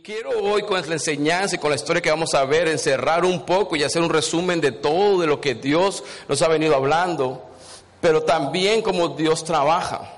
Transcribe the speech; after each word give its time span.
Quiero 0.00 0.30
hoy 0.30 0.62
con 0.62 0.80
la 0.80 0.94
enseñanza 0.94 1.56
y 1.56 1.58
con 1.58 1.70
la 1.70 1.76
historia 1.76 2.00
que 2.00 2.10
vamos 2.10 2.34
a 2.34 2.44
ver, 2.44 2.66
encerrar 2.68 3.24
un 3.24 3.44
poco 3.44 3.76
y 3.76 3.82
hacer 3.82 4.00
un 4.00 4.08
resumen 4.08 4.60
de 4.60 4.72
todo 4.72 5.20
de 5.20 5.26
lo 5.26 5.40
que 5.40 5.54
Dios 5.54 6.02
nos 6.28 6.40
ha 6.40 6.48
venido 6.48 6.74
hablando, 6.74 7.50
pero 8.00 8.22
también 8.22 8.80
cómo 8.80 9.08
Dios 9.08 9.44
trabaja. 9.44 10.10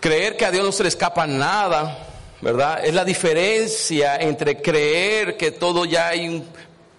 Creer 0.00 0.36
que 0.36 0.44
a 0.44 0.50
Dios 0.50 0.64
no 0.64 0.72
se 0.72 0.82
le 0.82 0.88
escapa 0.88 1.26
nada, 1.26 2.06
¿verdad? 2.40 2.84
Es 2.84 2.94
la 2.94 3.04
diferencia 3.04 4.16
entre 4.16 4.60
creer 4.60 5.36
que 5.36 5.52
todo 5.52 5.84
ya 5.84 6.08
hay 6.08 6.28
un 6.28 6.44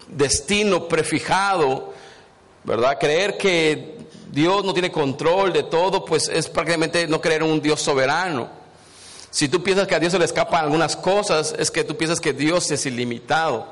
destino 0.08 0.88
prefijado, 0.88 1.94
¿verdad? 2.64 2.98
Creer 3.00 3.38
que 3.38 3.98
Dios 4.32 4.66
no 4.66 4.74
tiene 4.74 4.92
control 4.92 5.54
de 5.54 5.64
todo, 5.64 6.04
pues 6.04 6.30
es 6.30 6.50
prácticamente 6.50 7.08
no 7.08 7.22
creer 7.22 7.44
en 7.44 7.52
un 7.52 7.62
Dios 7.62 7.82
soberano. 7.82 8.67
Si 9.38 9.48
tú 9.48 9.62
piensas 9.62 9.86
que 9.86 9.94
a 9.94 10.00
Dios 10.00 10.14
se 10.14 10.18
le 10.18 10.26
escapan 10.26 10.64
algunas 10.64 10.96
cosas, 10.96 11.54
es 11.60 11.70
que 11.70 11.84
tú 11.84 11.96
piensas 11.96 12.20
que 12.20 12.34
Dios 12.34 12.72
es 12.72 12.88
ilimitado. 12.88 13.68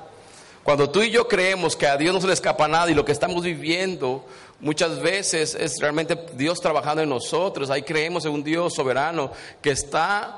Cuando 0.63 0.91
tú 0.91 1.01
y 1.01 1.09
yo 1.09 1.27
creemos 1.27 1.75
que 1.75 1.87
a 1.87 1.97
Dios 1.97 2.13
no 2.13 2.21
se 2.21 2.27
le 2.27 2.33
escapa 2.33 2.67
nada 2.67 2.91
y 2.91 2.93
lo 2.93 3.03
que 3.03 3.11
estamos 3.11 3.41
viviendo 3.43 4.23
muchas 4.59 4.99
veces 4.99 5.55
es 5.55 5.79
realmente 5.79 6.23
Dios 6.35 6.61
trabajando 6.61 7.01
en 7.01 7.09
nosotros, 7.09 7.71
ahí 7.71 7.81
creemos 7.81 8.25
en 8.25 8.33
un 8.33 8.43
Dios 8.43 8.75
soberano 8.75 9.31
que 9.63 9.71
está 9.71 10.37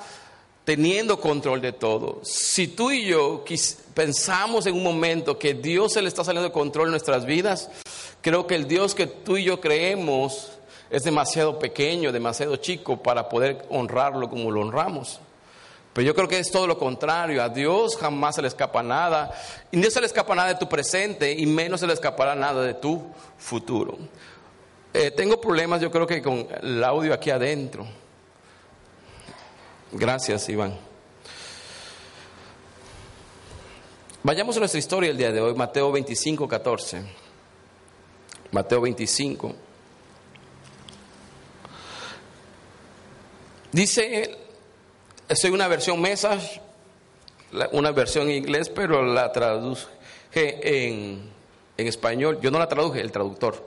teniendo 0.64 1.20
control 1.20 1.60
de 1.60 1.74
todo. 1.74 2.22
Si 2.24 2.70
tú 2.70 2.92
y 2.92 3.08
yo 3.08 3.44
pensamos 3.94 4.66
en 4.66 4.76
un 4.76 4.84
momento 4.84 5.38
que 5.38 5.54
Dios 5.54 5.92
se 5.92 6.02
le 6.02 6.08
está 6.08 6.24
saliendo 6.24 6.48
de 6.48 6.54
control 6.54 6.88
en 6.88 6.92
nuestras 6.92 7.26
vidas, 7.26 7.70
creo 8.22 8.48
que 8.48 8.56
el 8.56 8.70
Dios 8.70 8.96
que 8.96 9.08
tú 9.08 9.36
y 9.36 9.44
yo 9.44 9.60
creemos 9.60 10.57
es 10.90 11.04
demasiado 11.04 11.60
pequeño, 11.60 12.12
demasiado 12.12 12.56
chico 12.58 13.02
para 13.02 13.28
poder 13.28 13.66
honrarlo 13.70 14.30
como 14.30 14.52
lo 14.52 14.62
honramos. 14.62 15.20
Pero 15.94 16.06
yo 16.06 16.14
creo 16.14 16.28
que 16.28 16.38
es 16.38 16.52
todo 16.52 16.68
lo 16.68 16.78
contrario. 16.78 17.42
A 17.42 17.50
Dios 17.50 17.98
jamás 17.98 18.36
se 18.36 18.42
le 18.44 18.48
escapa 18.48 18.84
nada. 18.84 19.32
Y 19.72 19.78
no 19.78 19.90
se 19.90 20.00
le 20.00 20.06
escapa 20.06 20.36
nada 20.36 20.50
de 20.50 20.56
tu 20.56 20.70
presente 20.70 21.32
y 21.32 21.48
menos 21.48 21.80
se 21.80 21.88
le 21.88 21.94
escapará 21.94 22.36
nada 22.36 22.62
de 22.62 22.76
tu 22.76 23.04
futuro. 23.38 23.98
Eh, 24.94 25.12
tengo 25.12 25.42
problemas 25.42 25.82
yo 25.82 25.90
creo 25.90 26.06
que 26.06 26.22
con 26.22 26.48
el 26.62 26.84
audio 26.84 27.14
aquí 27.14 27.32
adentro. 27.32 27.88
Gracias, 29.92 30.48
Iván. 30.50 30.78
Vayamos 34.22 34.56
a 34.58 34.60
nuestra 34.60 34.78
historia 34.78 35.10
el 35.10 35.18
día 35.18 35.32
de 35.32 35.42
hoy, 35.42 35.56
Mateo 35.56 35.92
25, 35.92 36.48
14. 36.48 37.02
Mateo 38.52 38.82
25. 38.82 39.67
Dice, 43.78 44.36
soy 45.36 45.52
una 45.52 45.68
versión 45.68 46.02
message, 46.02 46.60
una 47.74 47.92
versión 47.92 48.28
en 48.28 48.38
inglés, 48.38 48.70
pero 48.70 49.06
la 49.06 49.32
traduje 49.32 49.86
en, 50.34 51.30
en 51.78 51.88
español. 51.88 52.40
Yo 52.42 52.50
no 52.50 52.58
la 52.58 52.68
traduje, 52.68 53.02
el 53.02 53.12
traductor, 53.12 53.64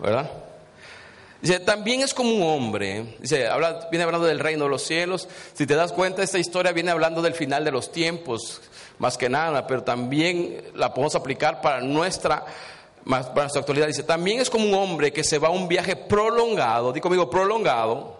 ¿verdad? 0.00 0.30
Dice, 1.40 1.60
también 1.60 2.02
es 2.02 2.12
como 2.12 2.30
un 2.30 2.42
hombre. 2.42 3.16
Dice, 3.20 3.48
habla, 3.48 3.88
viene 3.90 4.04
hablando 4.04 4.26
del 4.26 4.38
reino 4.38 4.64
de 4.64 4.70
los 4.70 4.82
cielos. 4.82 5.26
Si 5.54 5.66
te 5.66 5.76
das 5.76 5.92
cuenta, 5.92 6.22
esta 6.22 6.38
historia 6.38 6.72
viene 6.72 6.90
hablando 6.90 7.22
del 7.22 7.32
final 7.32 7.64
de 7.64 7.70
los 7.70 7.90
tiempos, 7.90 8.60
más 8.98 9.16
que 9.16 9.30
nada, 9.30 9.66
pero 9.66 9.82
también 9.82 10.62
la 10.74 10.92
podemos 10.92 11.14
aplicar 11.14 11.62
para 11.62 11.80
nuestra, 11.80 12.44
para 13.08 13.32
nuestra 13.32 13.60
actualidad. 13.60 13.86
Dice, 13.86 14.02
también 14.02 14.40
es 14.40 14.50
como 14.50 14.66
un 14.66 14.74
hombre 14.74 15.10
que 15.10 15.24
se 15.24 15.38
va 15.38 15.48
a 15.48 15.52
un 15.52 15.68
viaje 15.68 15.96
prolongado, 15.96 16.92
di 16.92 17.00
conmigo, 17.00 17.30
prolongado, 17.30 18.17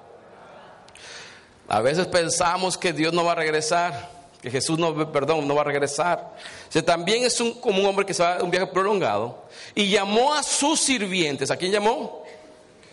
a 1.68 1.80
veces 1.82 2.06
pensamos 2.06 2.78
que 2.78 2.94
Dios 2.94 3.12
no 3.12 3.24
va 3.24 3.32
a 3.32 3.34
regresar, 3.34 4.10
que 4.40 4.50
Jesús 4.50 4.78
no, 4.78 5.12
perdón, 5.12 5.46
no 5.46 5.54
va 5.54 5.60
a 5.60 5.64
regresar. 5.64 6.34
O 6.74 6.82
también 6.82 7.24
es 7.24 7.40
un, 7.40 7.52
como 7.60 7.80
un 7.80 7.86
hombre 7.86 8.06
que 8.06 8.14
se 8.14 8.22
va 8.22 8.36
a 8.36 8.42
un 8.42 8.50
viaje 8.50 8.68
prolongado 8.68 9.44
y 9.74 9.90
llamó 9.90 10.32
a 10.32 10.42
sus 10.42 10.80
sirvientes. 10.80 11.50
¿A 11.50 11.56
quién 11.56 11.70
llamó? 11.70 12.24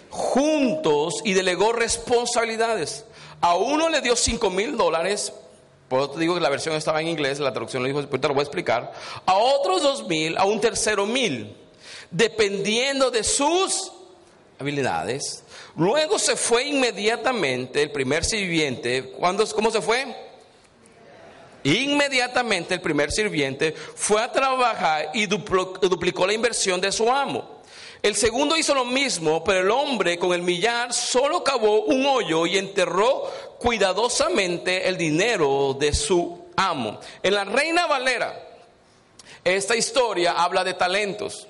Juntos 0.09 1.15
y 1.23 1.33
delegó 1.33 1.71
responsabilidades. 1.71 3.05
A 3.39 3.55
uno 3.55 3.87
le 3.87 4.01
dio 4.01 4.15
cinco 4.15 4.49
mil 4.49 4.75
dólares. 4.75 5.31
Por 5.87 6.01
eso 6.01 6.19
digo 6.19 6.33
que 6.33 6.41
la 6.41 6.49
versión 6.49 6.75
estaba 6.75 6.99
en 6.99 7.07
inglés, 7.07 7.39
la 7.39 7.53
traducción 7.53 7.83
lo 7.83 7.87
dijo, 7.87 7.99
ahorita 7.99 8.27
lo 8.27 8.33
voy 8.33 8.41
a 8.41 8.43
explicar. 8.43 8.91
A 9.25 9.35
otros 9.35 9.83
dos 9.83 10.07
mil, 10.07 10.37
a 10.37 10.43
un 10.45 10.59
tercero 10.59 11.05
mil, 11.05 11.55
dependiendo 12.11 13.09
de 13.09 13.23
sus 13.23 13.93
habilidades. 14.59 15.44
Luego 15.77 16.17
se 16.17 16.35
fue 16.35 16.65
inmediatamente 16.65 17.81
el 17.81 17.91
primer 17.91 18.23
sirviente. 18.23 19.11
¿Cuándo, 19.11 19.45
¿Cómo 19.47 19.71
se 19.71 19.81
fue? 19.81 20.05
Inmediatamente 21.63 22.75
el 22.75 22.81
primer 22.81 23.11
sirviente 23.11 23.73
fue 23.73 24.21
a 24.21 24.31
trabajar 24.31 25.09
y 25.13 25.25
duplicó 25.25 26.27
la 26.27 26.33
inversión 26.33 26.79
de 26.79 26.91
su 26.91 27.11
amo. 27.11 27.55
El 28.03 28.15
segundo 28.15 28.55
hizo 28.55 28.75
lo 28.75 28.85
mismo, 28.85 29.43
pero 29.43 29.61
el 29.61 29.71
hombre 29.71 30.19
con 30.19 30.31
el 30.31 30.43
millar 30.43 30.93
solo 30.93 31.43
cavó 31.43 31.85
un 31.85 32.05
hoyo 32.05 32.45
y 32.45 32.59
enterró 32.59 33.23
cuidadosamente 33.57 34.87
el 34.87 34.95
dinero 34.95 35.75
de 35.77 35.91
su 35.91 36.45
amo. 36.55 36.99
En 37.23 37.33
la 37.33 37.45
Reina 37.45 37.87
Valera, 37.87 38.47
esta 39.43 39.75
historia 39.75 40.33
habla 40.33 40.63
de 40.63 40.75
talentos. 40.75 41.47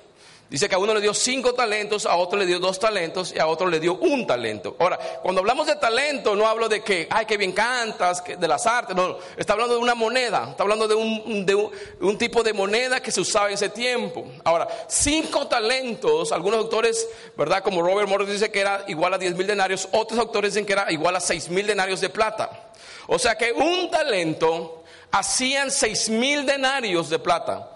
Dice 0.48 0.68
que 0.68 0.76
a 0.76 0.78
uno 0.78 0.94
le 0.94 1.00
dio 1.00 1.12
cinco 1.12 1.54
talentos, 1.54 2.06
a 2.06 2.14
otro 2.14 2.38
le 2.38 2.46
dio 2.46 2.60
dos 2.60 2.78
talentos 2.78 3.32
y 3.34 3.40
a 3.40 3.48
otro 3.48 3.66
le 3.66 3.80
dio 3.80 3.94
un 3.94 4.28
talento. 4.28 4.76
Ahora, 4.78 4.96
cuando 5.20 5.40
hablamos 5.40 5.66
de 5.66 5.74
talento, 5.74 6.36
no 6.36 6.46
hablo 6.46 6.68
de 6.68 6.84
que, 6.84 7.08
ay, 7.10 7.26
que 7.26 7.36
bien 7.36 7.50
cantas, 7.50 8.22
de 8.24 8.46
las 8.46 8.64
artes, 8.64 8.94
no, 8.94 9.18
está 9.36 9.54
hablando 9.54 9.74
de 9.74 9.80
una 9.80 9.96
moneda, 9.96 10.50
está 10.50 10.62
hablando 10.62 10.86
de 10.86 10.94
un, 10.94 11.44
de 11.44 11.54
un, 11.56 12.16
tipo 12.16 12.44
de 12.44 12.52
moneda 12.52 13.00
que 13.00 13.10
se 13.10 13.20
usaba 13.20 13.48
en 13.48 13.54
ese 13.54 13.70
tiempo. 13.70 14.24
Ahora, 14.44 14.68
cinco 14.86 15.48
talentos, 15.48 16.30
algunos 16.30 16.60
autores, 16.60 17.08
¿verdad? 17.36 17.64
Como 17.64 17.82
Robert 17.82 18.08
Morris 18.08 18.28
dice 18.28 18.52
que 18.52 18.60
era 18.60 18.84
igual 18.86 19.14
a 19.14 19.18
diez 19.18 19.34
mil 19.34 19.48
denarios, 19.48 19.88
otros 19.90 20.20
autores 20.20 20.54
dicen 20.54 20.64
que 20.64 20.74
era 20.74 20.92
igual 20.92 21.16
a 21.16 21.20
seis 21.20 21.48
mil 21.48 21.66
denarios 21.66 22.00
de 22.00 22.08
plata. 22.08 22.70
O 23.08 23.18
sea 23.18 23.36
que 23.36 23.52
un 23.52 23.90
talento 23.90 24.84
hacían 25.10 25.72
seis 25.72 26.08
mil 26.08 26.46
denarios 26.46 27.10
de 27.10 27.18
plata. 27.18 27.72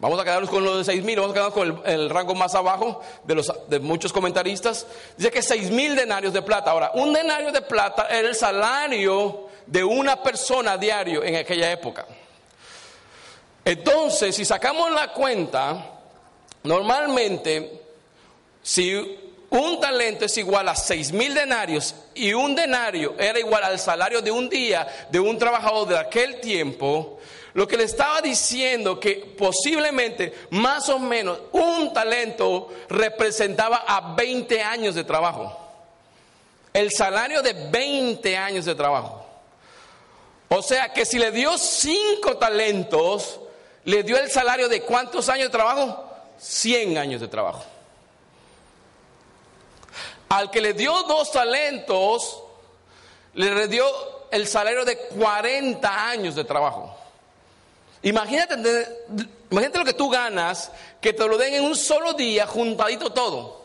Vamos 0.00 0.20
a 0.20 0.24
quedarnos 0.24 0.48
con 0.48 0.64
los 0.64 0.78
de 0.78 0.92
6 0.92 1.02
mil, 1.02 1.16
vamos 1.16 1.32
a 1.32 1.34
quedarnos 1.34 1.54
con 1.54 1.82
el, 1.84 2.08
rango 2.08 2.34
más 2.34 2.54
abajo 2.54 3.00
de, 3.24 3.34
los, 3.34 3.52
de 3.68 3.80
muchos 3.80 4.12
comentaristas. 4.12 4.86
Dice 5.16 5.32
que 5.32 5.42
6 5.42 5.72
mil 5.72 5.96
denarios 5.96 6.32
de 6.32 6.40
plata. 6.40 6.70
Ahora, 6.70 6.92
un 6.94 7.12
denario 7.12 7.50
de 7.50 7.62
plata 7.62 8.06
era 8.08 8.28
el 8.28 8.36
salario 8.36 9.48
de 9.66 9.82
una 9.82 10.22
persona 10.22 10.78
diario 10.78 11.24
en 11.24 11.34
aquella 11.34 11.72
época. 11.72 12.06
Entonces, 13.64 14.36
si 14.36 14.44
sacamos 14.44 14.90
la 14.92 15.12
cuenta, 15.12 15.84
normalmente, 16.62 17.82
si 18.62 18.94
un 19.50 19.80
talento 19.80 20.26
es 20.26 20.38
igual 20.38 20.68
a 20.68 20.76
6 20.76 21.10
mil 21.12 21.34
denarios 21.34 21.94
y 22.14 22.32
un 22.34 22.54
denario 22.54 23.14
era 23.18 23.38
igual 23.38 23.64
al 23.64 23.78
salario 23.78 24.22
de 24.22 24.30
un 24.30 24.48
día 24.48 24.86
de 25.10 25.18
un 25.18 25.38
trabajador 25.38 25.88
de 25.88 25.98
aquel 25.98 26.40
tiempo, 26.40 27.18
lo 27.58 27.66
que 27.66 27.76
le 27.76 27.82
estaba 27.82 28.22
diciendo 28.22 29.00
que 29.00 29.16
posiblemente 29.36 30.46
más 30.50 30.88
o 30.90 31.00
menos 31.00 31.40
un 31.50 31.92
talento 31.92 32.68
representaba 32.88 33.82
a 33.84 34.14
20 34.14 34.62
años 34.62 34.94
de 34.94 35.02
trabajo. 35.02 35.58
El 36.72 36.92
salario 36.92 37.42
de 37.42 37.54
20 37.54 38.36
años 38.36 38.64
de 38.64 38.76
trabajo. 38.76 39.26
O 40.50 40.62
sea 40.62 40.92
que 40.92 41.04
si 41.04 41.18
le 41.18 41.32
dio 41.32 41.58
cinco 41.58 42.36
talentos, 42.36 43.40
le 43.82 44.04
dio 44.04 44.18
el 44.18 44.30
salario 44.30 44.68
de 44.68 44.82
cuántos 44.82 45.28
años 45.28 45.46
de 45.48 45.50
trabajo? 45.50 46.04
100 46.38 46.96
años 46.96 47.20
de 47.20 47.26
trabajo. 47.26 47.64
Al 50.28 50.48
que 50.52 50.60
le 50.60 50.74
dio 50.74 50.92
dos 51.08 51.32
talentos, 51.32 52.40
le 53.34 53.66
dio 53.66 53.84
el 54.30 54.46
salario 54.46 54.84
de 54.84 54.96
40 54.96 56.08
años 56.08 56.36
de 56.36 56.44
trabajo. 56.44 56.94
Imagínate, 58.02 58.54
imagínate 59.50 59.78
lo 59.78 59.84
que 59.84 59.94
tú 59.94 60.08
ganas, 60.08 60.70
que 61.00 61.12
te 61.12 61.26
lo 61.26 61.36
den 61.36 61.54
en 61.54 61.64
un 61.64 61.76
solo 61.76 62.12
día, 62.12 62.46
juntadito 62.46 63.10
todo. 63.10 63.58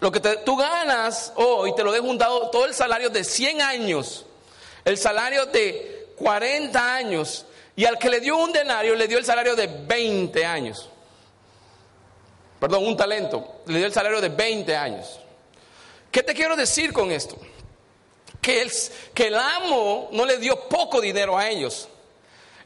Lo 0.00 0.10
que 0.10 0.20
tú 0.20 0.56
ganas 0.56 1.32
hoy, 1.36 1.74
te 1.74 1.84
lo 1.84 1.92
den 1.92 2.02
juntado 2.02 2.48
todo 2.50 2.64
el 2.64 2.74
salario 2.74 3.10
de 3.10 3.22
100 3.22 3.60
años, 3.60 4.24
el 4.84 4.96
salario 4.96 5.46
de 5.46 6.14
40 6.16 6.94
años, 6.94 7.44
y 7.76 7.84
al 7.84 7.98
que 7.98 8.08
le 8.08 8.20
dio 8.20 8.36
un 8.36 8.52
denario, 8.52 8.94
le 8.94 9.08
dio 9.08 9.18
el 9.18 9.24
salario 9.24 9.54
de 9.56 9.66
20 9.66 10.44
años. 10.44 10.88
Perdón, 12.58 12.86
un 12.86 12.96
talento, 12.96 13.62
le 13.66 13.78
dio 13.78 13.86
el 13.86 13.92
salario 13.92 14.20
de 14.20 14.28
20 14.28 14.76
años. 14.76 15.20
¿Qué 16.10 16.22
te 16.22 16.34
quiero 16.34 16.56
decir 16.56 16.92
con 16.92 17.10
esto? 17.10 17.36
Que 18.40 18.62
el, 18.62 18.72
que 19.14 19.26
el 19.26 19.36
amo 19.36 20.08
no 20.12 20.24
le 20.24 20.38
dio 20.38 20.68
poco 20.68 21.00
dinero 21.00 21.38
a 21.38 21.48
ellos. 21.48 21.88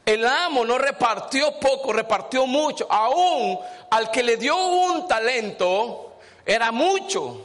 El 0.05 0.25
amo 0.25 0.63
no 0.63 0.77
repartió 0.77 1.59
poco, 1.59 1.91
repartió 1.91 2.45
mucho. 2.45 2.85
Aún 2.89 3.59
al 3.89 4.11
que 4.11 4.21
le 4.21 4.37
dio 4.37 4.55
un 4.55 5.07
talento, 5.07 6.17
era 6.45 6.71
mucho. 6.71 7.41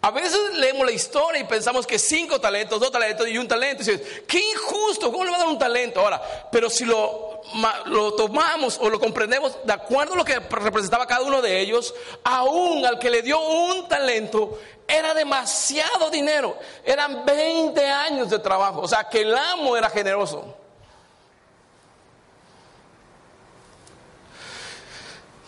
A 0.00 0.12
veces 0.12 0.38
leemos 0.54 0.86
la 0.86 0.92
historia 0.92 1.40
y 1.40 1.44
pensamos 1.44 1.84
que 1.84 1.98
cinco 1.98 2.40
talentos, 2.40 2.78
dos 2.78 2.92
talentos 2.92 3.26
y 3.26 3.36
un 3.36 3.48
talento. 3.48 3.82
Qué 4.28 4.38
injusto, 4.52 5.10
¿cómo 5.10 5.24
le 5.24 5.30
va 5.30 5.36
a 5.38 5.40
dar 5.40 5.48
un 5.48 5.58
talento? 5.58 6.00
Ahora, 6.00 6.22
pero 6.52 6.70
si 6.70 6.84
lo, 6.84 7.40
lo 7.86 8.14
tomamos 8.14 8.78
o 8.80 8.90
lo 8.90 9.00
comprendemos 9.00 9.58
de 9.64 9.72
acuerdo 9.72 10.14
a 10.14 10.18
lo 10.18 10.24
que 10.24 10.38
representaba 10.38 11.06
cada 11.06 11.22
uno 11.22 11.42
de 11.42 11.58
ellos, 11.60 11.92
aún 12.22 12.86
al 12.86 13.00
que 13.00 13.10
le 13.10 13.22
dio 13.22 13.40
un 13.40 13.88
talento, 13.88 14.60
era 14.86 15.14
demasiado 15.14 16.10
dinero. 16.10 16.56
Eran 16.84 17.24
20 17.24 17.84
años 17.86 18.30
de 18.30 18.38
trabajo. 18.38 18.82
O 18.82 18.88
sea, 18.88 19.04
que 19.04 19.22
el 19.22 19.36
amo 19.36 19.76
era 19.76 19.90
generoso. 19.90 20.54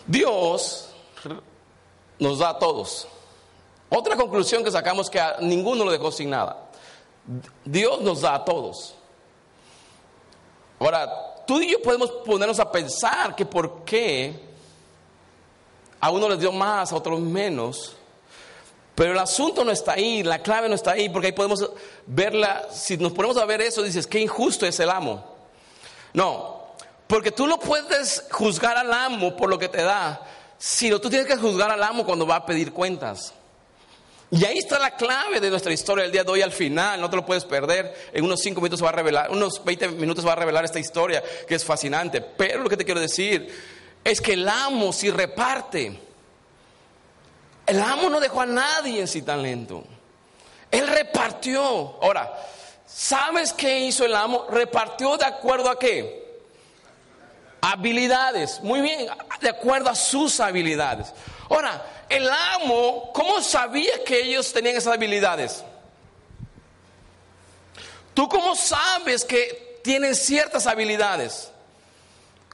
Dios 0.07 0.89
nos 2.19 2.39
da 2.39 2.49
a 2.49 2.59
todos. 2.59 3.07
Otra 3.89 4.15
conclusión 4.15 4.63
que 4.63 4.71
sacamos 4.71 5.09
que 5.09 5.19
a 5.19 5.37
ninguno 5.41 5.83
lo 5.83 5.91
dejó 5.91 6.11
sin 6.11 6.29
nada. 6.29 6.69
Dios 7.65 8.01
nos 8.01 8.21
da 8.21 8.35
a 8.35 8.45
todos. 8.45 8.95
Ahora, 10.79 11.43
tú 11.45 11.59
y 11.59 11.71
yo 11.71 11.81
podemos 11.81 12.09
ponernos 12.25 12.59
a 12.59 12.71
pensar 12.71 13.35
que 13.35 13.45
por 13.45 13.83
qué 13.83 14.39
a 15.99 16.09
uno 16.09 16.29
les 16.29 16.39
dio 16.39 16.51
más, 16.51 16.91
a 16.91 16.95
otros 16.95 17.19
menos. 17.19 17.95
Pero 18.95 19.13
el 19.13 19.19
asunto 19.19 19.63
no 19.63 19.71
está 19.71 19.93
ahí, 19.93 20.23
la 20.23 20.39
clave 20.39 20.67
no 20.67 20.75
está 20.75 20.91
ahí, 20.91 21.09
porque 21.09 21.27
ahí 21.27 21.33
podemos 21.33 21.69
verla, 22.05 22.67
si 22.71 22.97
nos 22.97 23.13
ponemos 23.13 23.37
a 23.37 23.45
ver 23.45 23.61
eso, 23.61 23.83
dices, 23.83 24.07
qué 24.07 24.19
injusto 24.19 24.65
es 24.65 24.79
el 24.79 24.89
amo. 24.89 25.23
No, 26.13 26.60
porque 27.11 27.29
tú 27.29 27.45
no 27.45 27.59
puedes 27.59 28.23
juzgar 28.31 28.77
al 28.77 28.93
amo 28.93 29.35
por 29.35 29.49
lo 29.49 29.59
que 29.59 29.67
te 29.67 29.83
da, 29.83 30.21
sino 30.57 31.01
tú 31.01 31.09
tienes 31.09 31.27
que 31.27 31.35
juzgar 31.35 31.69
al 31.69 31.83
amo 31.83 32.05
cuando 32.05 32.25
va 32.25 32.37
a 32.37 32.45
pedir 32.45 32.71
cuentas. 32.71 33.33
Y 34.29 34.45
ahí 34.45 34.59
está 34.59 34.79
la 34.79 34.95
clave 34.95 35.41
de 35.41 35.49
nuestra 35.49 35.73
historia 35.73 36.03
del 36.03 36.13
día 36.13 36.23
de 36.23 36.31
hoy 36.31 36.41
al 36.41 36.53
final, 36.53 37.01
no 37.01 37.09
te 37.09 37.17
lo 37.17 37.25
puedes 37.25 37.43
perder. 37.43 37.93
En 38.13 38.23
unos 38.23 38.39
5 38.39 38.61
minutos 38.61 38.81
va 38.81 38.87
a 38.87 38.93
revelar, 38.93 39.29
unos 39.29 39.61
20 39.61 39.89
minutos 39.89 40.25
va 40.25 40.31
a 40.31 40.35
revelar 40.37 40.63
esta 40.63 40.79
historia 40.79 41.21
que 41.45 41.55
es 41.55 41.65
fascinante. 41.65 42.21
Pero 42.21 42.63
lo 42.63 42.69
que 42.69 42.77
te 42.77 42.85
quiero 42.85 43.01
decir 43.01 43.53
es 44.05 44.21
que 44.21 44.31
el 44.31 44.47
amo 44.47 44.93
si 44.93 45.11
reparte. 45.11 45.99
El 47.65 47.81
amo 47.81 48.09
no 48.09 48.21
dejó 48.21 48.39
a 48.39 48.45
nadie 48.45 49.05
sin 49.05 49.25
talento. 49.25 49.83
Él 50.71 50.87
repartió. 50.87 51.61
Ahora, 52.01 52.33
¿sabes 52.87 53.51
qué 53.51 53.79
hizo 53.79 54.05
el 54.05 54.15
amo? 54.15 54.47
Repartió 54.49 55.17
de 55.17 55.25
acuerdo 55.25 55.69
a 55.69 55.77
qué? 55.77 56.20
Habilidades. 57.61 58.59
Muy 58.61 58.81
bien, 58.81 59.07
de 59.39 59.49
acuerdo 59.49 59.89
a 59.89 59.95
sus 59.95 60.39
habilidades. 60.39 61.13
Ahora, 61.49 61.85
el 62.09 62.27
amo, 62.29 63.11
¿cómo 63.13 63.41
sabía 63.41 64.03
que 64.03 64.19
ellos 64.19 64.51
tenían 64.51 64.75
esas 64.75 64.93
habilidades? 64.95 65.63
¿Tú 68.13 68.27
cómo 68.27 68.55
sabes 68.55 69.23
que 69.23 69.79
tienen 69.83 70.15
ciertas 70.15 70.65
habilidades? 70.67 71.51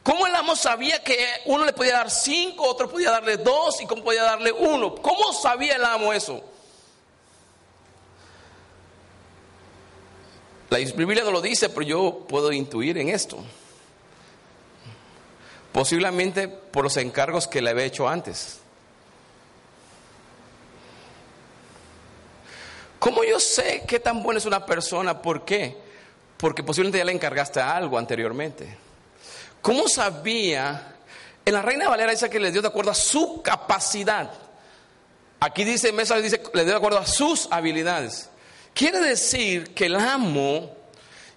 ¿Cómo 0.03 0.27
el 0.27 0.35
amo 0.35 0.55
sabía 0.55 1.03
que 1.03 1.17
uno 1.45 1.65
le 1.65 1.73
podía 1.73 1.93
dar 1.93 2.11
cinco, 2.11 2.63
otro 2.65 2.89
podía 2.89 3.11
darle 3.11 3.37
dos 3.37 3.81
y 3.81 3.85
cómo 3.85 4.03
podía 4.03 4.23
darle 4.23 4.51
uno? 4.51 4.95
¿Cómo 4.95 5.33
sabía 5.33 5.75
el 5.75 5.83
amo 5.83 6.13
eso? 6.13 6.41
La 10.69 10.77
Biblia 10.77 11.23
no 11.23 11.31
lo 11.31 11.41
dice, 11.41 11.69
pero 11.69 11.81
yo 11.81 12.25
puedo 12.27 12.51
intuir 12.51 12.97
en 12.97 13.09
esto. 13.09 13.37
Posiblemente 15.77 16.47
por 16.47 16.85
los 16.85 16.97
encargos 16.97 17.47
que 17.47 17.61
le 17.61 17.69
había 17.69 17.85
hecho 17.85 18.09
antes. 18.09 18.57
¿Cómo 22.97 23.23
yo 23.23 23.39
sé 23.39 23.83
qué 23.87 23.99
tan 23.99 24.23
buena 24.23 24.39
es 24.39 24.47
una 24.47 24.65
persona? 24.65 25.21
¿Por 25.21 25.45
qué? 25.45 25.77
Porque 26.37 26.63
posiblemente 26.63 26.97
ya 26.97 27.05
le 27.05 27.11
encargaste 27.11 27.59
algo 27.59 27.99
anteriormente. 27.99 28.75
¿Cómo 29.61 29.87
sabía? 29.87 30.95
En 31.45 31.53
la 31.53 31.61
Reina 31.61 31.87
Valera 31.87 32.09
dice 32.09 32.27
que 32.27 32.39
le 32.39 32.51
dio 32.51 32.63
de 32.63 32.69
acuerdo 32.69 32.89
a 32.89 32.95
su 32.95 33.43
capacidad. 33.43 34.31
Aquí 35.39 35.63
dice, 35.63 35.91
Mesa 35.91 36.17
dice, 36.17 36.41
le 36.55 36.63
dio 36.63 36.71
de 36.71 36.77
acuerdo 36.77 36.97
a 36.97 37.05
sus 37.05 37.47
habilidades. 37.51 38.31
Quiere 38.73 38.99
decir 38.99 39.75
que 39.75 39.85
el 39.85 39.95
amo 39.97 40.75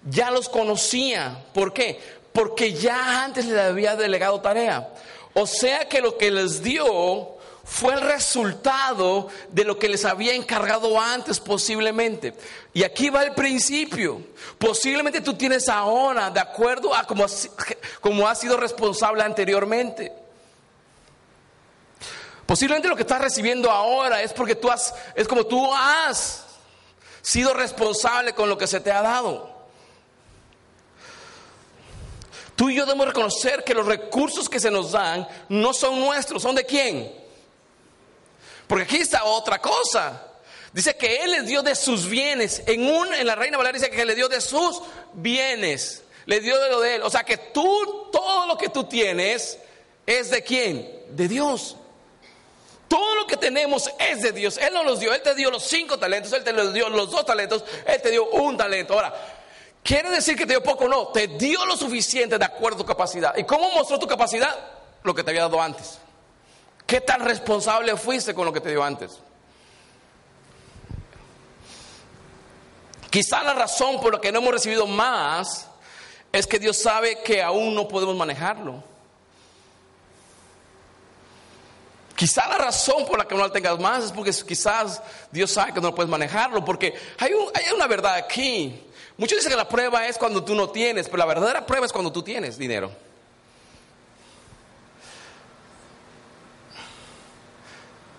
ya 0.03 0.31
los 0.31 0.49
conocía. 0.49 1.45
¿Por 1.53 1.73
qué? 1.73 2.20
Porque 2.33 2.73
ya 2.73 3.23
antes 3.23 3.45
le 3.45 3.59
había 3.61 3.95
delegado 3.95 4.41
tarea. 4.41 4.89
O 5.33 5.45
sea 5.45 5.87
que 5.87 6.01
lo 6.01 6.17
que 6.17 6.31
les 6.31 6.61
dio 6.61 7.37
fue 7.63 7.93
el 7.93 8.01
resultado 8.01 9.29
de 9.49 9.63
lo 9.63 9.77
que 9.77 9.87
les 9.87 10.03
había 10.05 10.33
encargado 10.33 10.99
antes 10.99 11.39
posiblemente. 11.39 12.33
Y 12.73 12.83
aquí 12.83 13.09
va 13.09 13.23
el 13.23 13.33
principio. 13.33 14.21
Posiblemente 14.57 15.21
tú 15.21 15.35
tienes 15.35 15.69
ahora, 15.69 16.29
de 16.29 16.39
acuerdo 16.39 16.93
a 16.93 17.05
como, 17.05 17.25
como 18.01 18.27
has 18.27 18.39
sido 18.39 18.57
responsable 18.57 19.23
anteriormente. 19.23 20.11
Posiblemente 22.45 22.89
lo 22.89 22.95
que 22.97 23.03
estás 23.03 23.21
recibiendo 23.21 23.71
ahora 23.71 24.21
es 24.21 24.33
porque 24.33 24.55
tú 24.55 24.69
has, 24.69 24.93
es 25.15 25.27
como 25.27 25.45
tú 25.45 25.73
has 25.73 26.43
sido 27.21 27.53
responsable 27.53 28.33
con 28.33 28.49
lo 28.49 28.57
que 28.57 28.67
se 28.67 28.81
te 28.81 28.91
ha 28.91 29.01
dado. 29.01 29.50
Tú 32.55 32.69
y 32.69 32.75
yo 32.75 32.85
debemos 32.85 33.07
reconocer 33.07 33.63
que 33.63 33.73
los 33.73 33.85
recursos 33.85 34.47
que 34.49 34.59
se 34.59 34.69
nos 34.69 34.91
dan 34.91 35.27
no 35.49 35.73
son 35.73 35.99
nuestros, 35.99 36.43
son 36.43 36.55
de 36.55 36.65
quién? 36.65 37.11
Porque 38.67 38.83
aquí 38.83 38.97
está 38.97 39.23
otra 39.23 39.59
cosa. 39.59 40.27
Dice 40.73 40.95
que 40.95 41.17
Él 41.17 41.31
les 41.31 41.47
dio 41.47 41.61
de 41.61 41.75
sus 41.75 42.07
bienes. 42.07 42.63
En, 42.67 42.87
un, 42.87 43.13
en 43.13 43.27
la 43.27 43.35
Reina 43.35 43.57
Valera 43.57 43.77
dice 43.77 43.89
que 43.89 44.05
le 44.05 44.15
dio 44.15 44.29
de 44.29 44.39
sus 44.39 44.81
bienes. 45.13 46.03
Le 46.25 46.39
dio 46.39 46.59
de 46.59 46.69
lo 46.69 46.79
de 46.79 46.95
Él. 46.95 47.03
O 47.03 47.09
sea 47.09 47.23
que 47.23 47.37
tú, 47.37 48.09
todo 48.11 48.45
lo 48.47 48.57
que 48.57 48.69
tú 48.69 48.85
tienes, 48.85 49.57
es 50.05 50.29
de 50.29 50.43
quién? 50.43 50.89
De 51.09 51.27
Dios. 51.27 51.75
Todo 52.87 53.15
lo 53.15 53.27
que 53.27 53.37
tenemos 53.37 53.89
es 53.99 54.21
de 54.21 54.31
Dios. 54.31 54.57
Él 54.57 54.73
nos 54.73 54.85
los 54.85 54.99
dio. 54.99 55.13
Él 55.13 55.21
te 55.21 55.35
dio 55.35 55.51
los 55.51 55.63
cinco 55.63 55.97
talentos. 55.97 56.31
Él 56.33 56.43
te 56.43 56.53
dio 56.71 56.89
los 56.89 57.11
dos 57.11 57.25
talentos. 57.25 57.63
Él 57.85 58.01
te 58.01 58.11
dio 58.11 58.29
un 58.29 58.55
talento. 58.55 58.93
Ahora, 58.93 59.13
¿quiere 59.83 60.09
decir 60.09 60.35
que 60.35 60.45
te 60.45 60.53
dio 60.53 60.63
poco? 60.63 60.87
No. 60.87 61.07
Te 61.07 61.27
dio 61.27 61.65
lo 61.65 61.75
suficiente 61.75 62.37
de 62.37 62.45
acuerdo 62.45 62.77
a 62.77 62.81
tu 62.81 62.85
capacidad. 62.85 63.35
¿Y 63.37 63.43
cómo 63.43 63.71
mostró 63.71 63.99
tu 63.99 64.07
capacidad? 64.07 64.55
Lo 65.03 65.13
que 65.13 65.23
te 65.23 65.31
había 65.31 65.43
dado 65.43 65.61
antes. 65.61 65.99
¿Qué 66.85 67.01
tan 67.01 67.21
responsable 67.21 67.95
fuiste 67.95 68.33
con 68.33 68.45
lo 68.45 68.53
que 68.53 68.61
te 68.61 68.69
dio 68.69 68.83
antes? 68.83 69.19
Quizá 73.09 73.43
la 73.43 73.53
razón 73.53 73.99
por 73.99 74.13
la 74.13 74.21
que 74.21 74.31
no 74.31 74.39
hemos 74.39 74.53
recibido 74.53 74.87
más 74.87 75.67
es 76.31 76.47
que 76.47 76.59
Dios 76.59 76.77
sabe 76.77 77.21
que 77.21 77.43
aún 77.43 77.75
no 77.75 77.87
podemos 77.87 78.15
manejarlo. 78.15 78.83
Quizá 82.15 82.47
la 82.47 82.57
razón 82.57 83.05
por 83.05 83.17
la 83.17 83.27
que 83.27 83.35
no 83.35 83.41
lo 83.41 83.51
tengas 83.51 83.79
más 83.79 84.05
es 84.05 84.11
porque 84.11 84.31
quizás 84.47 85.01
Dios 85.31 85.51
sabe 85.51 85.73
que 85.73 85.81
no 85.81 85.95
puedes 85.95 86.09
manejarlo, 86.09 86.63
porque 86.63 86.93
hay, 87.17 87.31
hay 87.53 87.73
una 87.73 87.87
verdad 87.87 88.15
aquí. 88.15 88.79
Muchos 89.21 89.37
dicen 89.37 89.51
que 89.51 89.55
la 89.55 89.69
prueba 89.69 90.07
es 90.07 90.17
cuando 90.17 90.43
tú 90.43 90.55
no 90.55 90.71
tienes, 90.71 91.05
pero 91.05 91.17
la 91.17 91.27
verdadera 91.27 91.63
prueba 91.63 91.85
es 91.85 91.91
cuando 91.91 92.11
tú 92.11 92.23
tienes 92.23 92.57
dinero. 92.57 92.91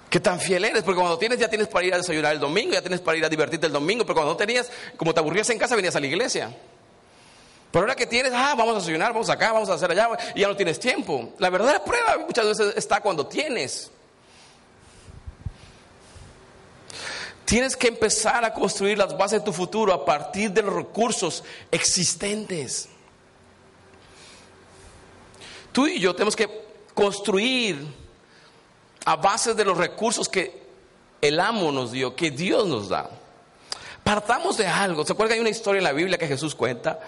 ¿Qué 0.08 0.20
tan 0.20 0.38
fiel 0.38 0.64
eres? 0.64 0.84
Porque 0.84 1.00
cuando 1.00 1.18
tienes 1.18 1.40
ya 1.40 1.48
tienes 1.48 1.66
para 1.66 1.84
ir 1.84 1.94
a 1.94 1.96
desayunar 1.96 2.34
el 2.34 2.38
domingo, 2.38 2.74
ya 2.74 2.82
tienes 2.82 3.00
para 3.00 3.18
ir 3.18 3.24
a 3.24 3.28
divertirte 3.28 3.66
el 3.66 3.72
domingo, 3.72 4.04
pero 4.04 4.14
cuando 4.14 4.34
no 4.34 4.36
tenías, 4.36 4.70
como 4.96 5.12
te 5.12 5.18
aburrías 5.18 5.50
en 5.50 5.58
casa, 5.58 5.74
venías 5.74 5.96
a 5.96 5.98
la 5.98 6.06
iglesia. 6.06 6.56
Pero 7.72 7.82
ahora 7.82 7.96
que 7.96 8.06
tienes, 8.06 8.32
ah, 8.32 8.54
vamos 8.56 8.76
a 8.76 8.78
desayunar, 8.78 9.12
vamos 9.12 9.28
acá, 9.28 9.50
vamos 9.50 9.70
a 9.70 9.74
hacer 9.74 9.90
allá, 9.90 10.08
y 10.36 10.42
ya 10.42 10.46
no 10.46 10.54
tienes 10.54 10.78
tiempo. 10.78 11.30
La 11.38 11.50
verdadera 11.50 11.84
prueba 11.84 12.18
muchas 12.18 12.46
veces 12.46 12.74
está 12.76 13.00
cuando 13.00 13.26
tienes. 13.26 13.90
Tienes 17.52 17.76
que 17.76 17.88
empezar 17.88 18.46
a 18.46 18.54
construir 18.54 18.96
las 18.96 19.14
bases 19.14 19.40
de 19.40 19.44
tu 19.44 19.52
futuro 19.52 19.92
a 19.92 20.06
partir 20.06 20.52
de 20.52 20.62
los 20.62 20.72
recursos 20.72 21.44
existentes. 21.70 22.88
Tú 25.70 25.86
y 25.86 26.00
yo 26.00 26.14
tenemos 26.14 26.34
que 26.34 26.48
construir 26.94 27.86
a 29.04 29.16
base 29.16 29.52
de 29.52 29.66
los 29.66 29.76
recursos 29.76 30.30
que 30.30 30.62
el 31.20 31.38
amo 31.38 31.70
nos 31.70 31.92
dio, 31.92 32.16
que 32.16 32.30
Dios 32.30 32.66
nos 32.66 32.88
da. 32.88 33.10
Partamos 34.02 34.56
de 34.56 34.66
algo. 34.66 35.04
¿Se 35.04 35.12
acuerdan 35.12 35.32
que 35.32 35.34
hay 35.34 35.40
una 35.40 35.50
historia 35.50 35.76
en 35.76 35.84
la 35.84 35.92
Biblia 35.92 36.16
que 36.16 36.28
Jesús 36.28 36.54
cuenta? 36.54 37.00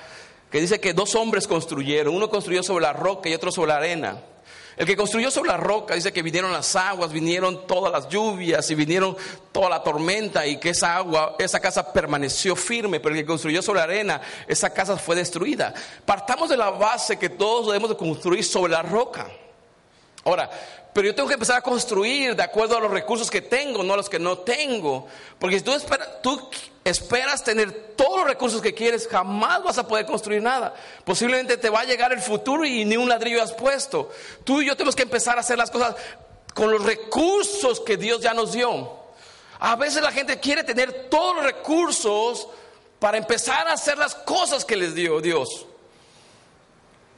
Que 0.51 0.61
dice 0.61 0.79
que 0.79 0.93
dos 0.93 1.15
hombres 1.15 1.47
construyeron, 1.47 2.15
uno 2.15 2.29
construyó 2.29 2.63
sobre 2.63 2.83
la 2.83 2.93
roca 2.93 3.31
y 3.31 3.35
otro 3.35 3.51
sobre 3.51 3.69
la 3.69 3.77
arena. 3.79 4.21
El 4.77 4.87
que 4.87 4.97
construyó 4.97 5.31
sobre 5.31 5.51
la 5.51 5.57
roca 5.57 5.95
dice 5.95 6.13
que 6.13 6.23
vinieron 6.23 6.53
las 6.53 6.75
aguas, 6.75 7.13
vinieron 7.13 7.67
todas 7.67 7.93
las 7.93 8.09
lluvias 8.09 8.69
y 8.71 8.75
vinieron 8.75 9.17
toda 9.53 9.69
la 9.71 9.83
tormenta 9.83 10.47
y 10.47 10.59
que 10.59 10.71
esa 10.71 10.97
agua, 10.97 11.37
esa 11.39 11.61
casa 11.61 11.93
permaneció 11.93 12.57
firme, 12.57 12.99
pero 12.99 13.15
el 13.15 13.21
que 13.21 13.27
construyó 13.27 13.63
sobre 13.63 13.79
la 13.79 13.85
arena, 13.85 14.21
esa 14.49 14.71
casa 14.71 14.97
fue 14.97 15.15
destruida. 15.15 15.73
Partamos 16.05 16.49
de 16.49 16.57
la 16.57 16.71
base 16.71 17.19
que 17.19 17.29
todos 17.29 17.69
debemos 17.69 17.91
de 17.91 17.97
construir 17.97 18.45
sobre 18.45 18.73
la 18.73 18.83
roca. 18.83 19.29
Ahora, 20.25 20.51
Pero 20.95 21.09
yo 21.09 21.15
tengo 21.17 21.29
que 21.29 21.35
empezar 21.35 21.57
a 21.57 21.61
construir 21.61 22.37
de 22.37 22.43
acuerdo 22.45 22.77
a 22.77 22.81
los 22.81 22.91
recursos 22.91 23.29
que 23.29 23.43
tengo, 23.43 23.83
no 23.83 23.95
a 23.95 23.97
los 23.97 24.09
que 24.09 24.21
no 24.21 24.39
tengo. 24.39 25.09
Porque 25.41 25.59
si 25.59 25.65
tú, 26.23 26.51
esperas 26.85 27.43
tener 27.43 27.73
todos 27.97 28.19
los 28.19 28.29
recursos 28.29 28.63
que 28.63 28.75
quieres, 28.75 29.09
jamás 29.09 29.65
vas 29.65 29.77
a 29.77 29.89
poder 29.89 30.07
construir 30.07 30.41
nada. 30.41 30.73
Posiblemente 31.05 31.57
te 31.57 31.69
va 31.69 31.81
a 31.81 31.85
llegar 31.85 32.13
el 32.13 32.21
futuro 32.21 32.65
y 32.65 32.85
ni 32.85 32.97
un 32.97 33.09
ladrillo 33.09 33.43
has 33.43 33.53
puesto. 33.53 34.13
Tú 34.45 34.63
y 34.63 34.67
yo 34.67 34.77
tenemos 34.77 34.95
que 34.95 35.03
empezar 35.03 35.37
a 35.37 35.41
hacer 35.41 35.59
las 35.59 35.73
cosas 35.73 35.97
con 36.55 36.71
los 36.71 36.85
recursos 36.85 37.81
que 37.81 37.97
Dios 37.97 38.21
ya 38.21 38.33
nos 38.33 38.53
dio. 38.53 38.97
A 39.59 39.75
veces 39.75 40.01
la 40.01 40.13
gente 40.13 40.39
quiere 40.39 40.63
tener 40.63 41.09
todos 41.11 41.35
los 41.35 41.45
recursos 41.45 42.47
para 43.01 43.19
empezar 43.19 43.67
a 43.67 43.73
hacer 43.73 43.99
las 43.99 44.15
cosas 44.15 44.65
que 44.65 44.77
les 44.77 44.95
dio 44.95 45.21
Dios. 45.21 45.67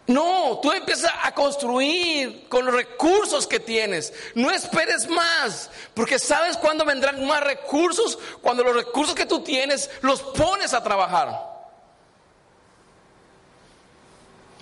No, 0.07 0.61
tú 0.63 0.71
empiezas 0.71 1.13
a 1.23 1.33
construir 1.33 2.49
con 2.49 2.65
los 2.65 2.75
recursos 2.75 3.47
que 3.47 3.59
tienes. 3.59 4.13
No 4.35 4.51
esperes 4.51 5.09
más, 5.09 5.69
porque 5.95 6.19
sabes 6.19 6.57
cuándo 6.57 6.85
vendrán 6.85 7.27
más 7.27 7.43
recursos 7.43 8.19
cuando 8.41 8.63
los 8.63 8.77
recursos 8.77 9.15
que 9.15 9.27
tú 9.27 9.41
tienes 9.41 9.91
los 10.03 10.23
pones 10.23 10.75
a 10.75 10.83
trabajar. 10.83 11.57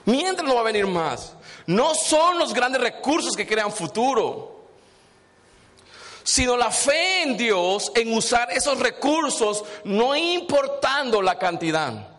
Mientras 0.07 0.49
no 0.49 0.55
va 0.55 0.63
a 0.63 0.65
venir 0.65 0.87
más. 0.87 1.35
No 1.67 1.95
son 1.95 2.39
los 2.39 2.55
grandes 2.55 2.81
recursos 2.81 3.37
que 3.37 3.47
crean 3.47 3.73
futuro 3.73 4.55
sino 6.25 6.57
la 6.57 6.71
fe 6.71 7.23
en 7.23 7.37
Dios 7.37 7.93
en 7.95 8.13
usar 8.13 8.51
esos 8.51 8.79
recursos, 8.81 9.63
no 9.85 10.17
importando 10.17 11.21
la 11.21 11.39
cantidad. 11.39 12.14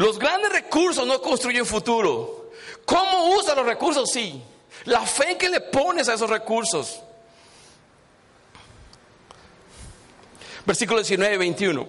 Los 0.00 0.18
grandes 0.18 0.50
recursos 0.50 1.06
no 1.06 1.20
construyen 1.20 1.66
futuro. 1.66 2.52
¿Cómo 2.86 3.34
usa 3.36 3.54
los 3.54 3.66
recursos? 3.66 4.10
Sí. 4.10 4.42
La 4.86 5.02
fe 5.02 5.36
que 5.36 5.50
le 5.50 5.60
pones 5.60 6.08
a 6.08 6.14
esos 6.14 6.30
recursos. 6.30 7.02
Versículo 10.64 11.00
19 11.00 11.34
y 11.34 11.36
21. 11.36 11.86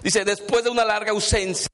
Dice, 0.00 0.24
después 0.24 0.62
de 0.62 0.70
una 0.70 0.84
larga 0.84 1.10
ausencia, 1.10 1.68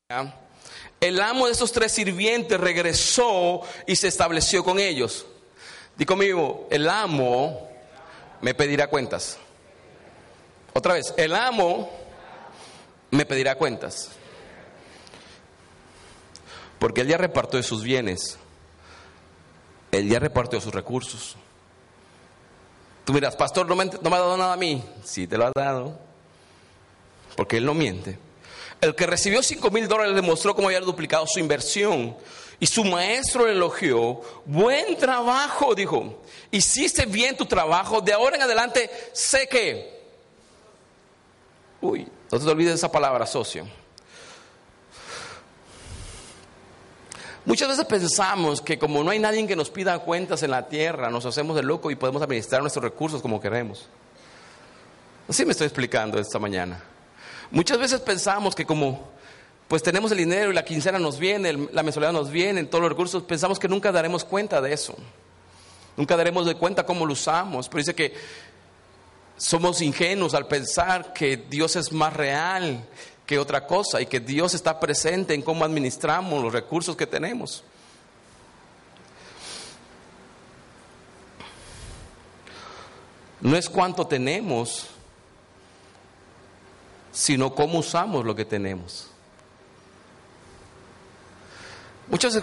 el 0.99 1.21
amo 1.21 1.45
de 1.45 1.53
esos 1.53 1.73
tres 1.73 1.93
sirvientes 1.93 2.59
regresó 2.59 3.61
y 3.87 3.97
se 3.97 4.09
estableció 4.09 4.65
con 4.65 4.79
ellos. 4.79 5.27
Di 5.95 6.07
conmigo, 6.07 6.69
el 6.71 6.89
amo 6.89 7.69
me 8.41 8.55
pedirá 8.55 8.87
cuentas. 8.87 9.37
Otra 10.73 10.95
vez, 10.95 11.13
el 11.19 11.35
amo 11.35 11.91
me 13.11 13.27
pedirá 13.27 13.57
cuentas. 13.57 14.09
Porque 16.85 17.01
él 17.01 17.09
ya 17.09 17.17
repartió 17.17 17.57
de 17.57 17.63
sus 17.63 17.83
bienes. 17.83 18.37
Él 19.91 20.07
ya 20.07 20.19
repartió 20.19 20.61
sus 20.61 20.75
recursos. 20.75 21.35
Tú 23.07 23.15
miras, 23.15 23.35
pastor, 23.37 23.67
no 23.67 23.75
me, 23.75 23.87
no 23.87 24.15
ha 24.15 24.19
dado 24.19 24.37
nada 24.37 24.53
a 24.53 24.57
mí. 24.59 24.85
Sí, 25.03 25.27
te 25.27 25.39
lo 25.39 25.47
ha 25.47 25.53
dado. 25.55 25.99
Porque 27.37 27.57
él 27.57 27.65
no 27.65 27.73
miente. 27.73 28.19
El 28.83 28.95
que 28.95 29.07
recibió 29.07 29.43
cinco 29.43 29.71
mil 29.71 29.89
dólares 29.89 30.15
le 30.15 30.21
mostró 30.21 30.55
cómo 30.55 30.69
había 30.69 30.81
duplicado 30.81 31.25
su 31.27 31.41
inversión. 31.41 32.19
Y 32.61 32.67
su 32.67 32.85
maestro 32.85 33.47
elogió. 33.47 34.21
Buen 34.45 34.99
trabajo, 34.99 35.75
dijo. 35.75 36.23
Hiciste 36.51 37.07
bien 37.07 37.35
tu 37.35 37.47
trabajo. 37.47 38.03
De 38.03 38.13
ahora 38.13 38.37
en 38.37 38.43
adelante 38.43 38.91
sé 39.15 39.49
que. 39.49 40.03
Uy, 41.81 42.07
no 42.31 42.39
te 42.39 42.45
olvides 42.45 42.75
esa 42.75 42.93
palabra, 42.93 43.25
socio. 43.25 43.67
Muchas 47.47 47.69
veces 47.69 47.85
pensamos 47.85 48.63
que 48.63 48.79
como 48.79 49.05
no 49.05 49.11
hay 49.11 49.19
nadie 49.19 49.47
que 49.47 49.57
nos 49.57 49.69
pida 49.69 49.99
cuentas 49.99 50.43
en 50.43 50.51
la 50.51 50.67
tierra, 50.67 51.11
nos 51.11 51.27
hacemos 51.27 51.57
de 51.57 51.63
loco 51.63 51.91
y 51.91 51.97
podemos 51.97 52.23
administrar 52.23 52.63
nuestros 52.63 52.83
recursos 52.83 53.21
como 53.21 53.41
queremos. 53.41 53.87
Así 55.29 55.45
me 55.45 55.53
estoy 55.53 55.67
explicando 55.67 56.19
esta 56.19 56.39
mañana. 56.39 56.83
Muchas 57.51 57.79
veces 57.79 58.01
pensamos 58.01 58.55
que 58.55 58.65
como 58.65 59.13
pues 59.69 59.83
tenemos 59.83 60.13
el 60.13 60.19
dinero 60.19 60.51
y 60.51 60.55
la 60.55 60.65
quincena 60.65 60.99
nos 60.99 61.19
viene, 61.19 61.53
la 61.53 61.83
mensualidad 61.83 62.13
nos 62.13 62.31
viene, 62.31 62.65
todos 62.65 62.83
los 62.83 62.91
recursos, 62.91 63.23
pensamos 63.23 63.59
que 63.59 63.69
nunca 63.69 63.93
daremos 63.93 64.25
cuenta 64.25 64.61
de 64.61 64.73
eso. 64.73 64.95
Nunca 65.97 66.17
daremos 66.17 66.47
de 66.47 66.55
cuenta 66.55 66.85
cómo 66.85 67.07
lo 67.07 67.13
usamos. 67.13 67.69
Pero 67.69 67.79
dice 67.79 67.95
que 67.95 68.15
somos 69.37 69.81
ingenuos 69.81 70.35
al 70.35 70.47
pensar 70.47 71.13
que 71.13 71.37
Dios 71.37 71.77
es 71.77 71.93
más 71.93 72.13
real 72.13 72.85
que 73.27 73.39
otra 73.39 73.67
cosa 73.67 74.01
y 74.01 74.07
que 74.07 74.21
Dios 74.21 74.55
está 74.55 74.79
presente 74.79 75.35
en 75.35 75.43
cómo 75.43 75.65
administramos 75.65 76.43
los 76.43 76.53
recursos 76.53 76.97
que 76.97 77.07
tenemos. 77.07 77.65
No 83.41 83.57
es 83.57 83.69
cuánto 83.69 84.07
tenemos, 84.07 84.87
sino 87.13 87.55
cómo 87.55 87.79
usamos 87.79 88.25
lo 88.25 88.35
que 88.35 88.45
tenemos. 88.45 89.11
Muchas, 92.09 92.35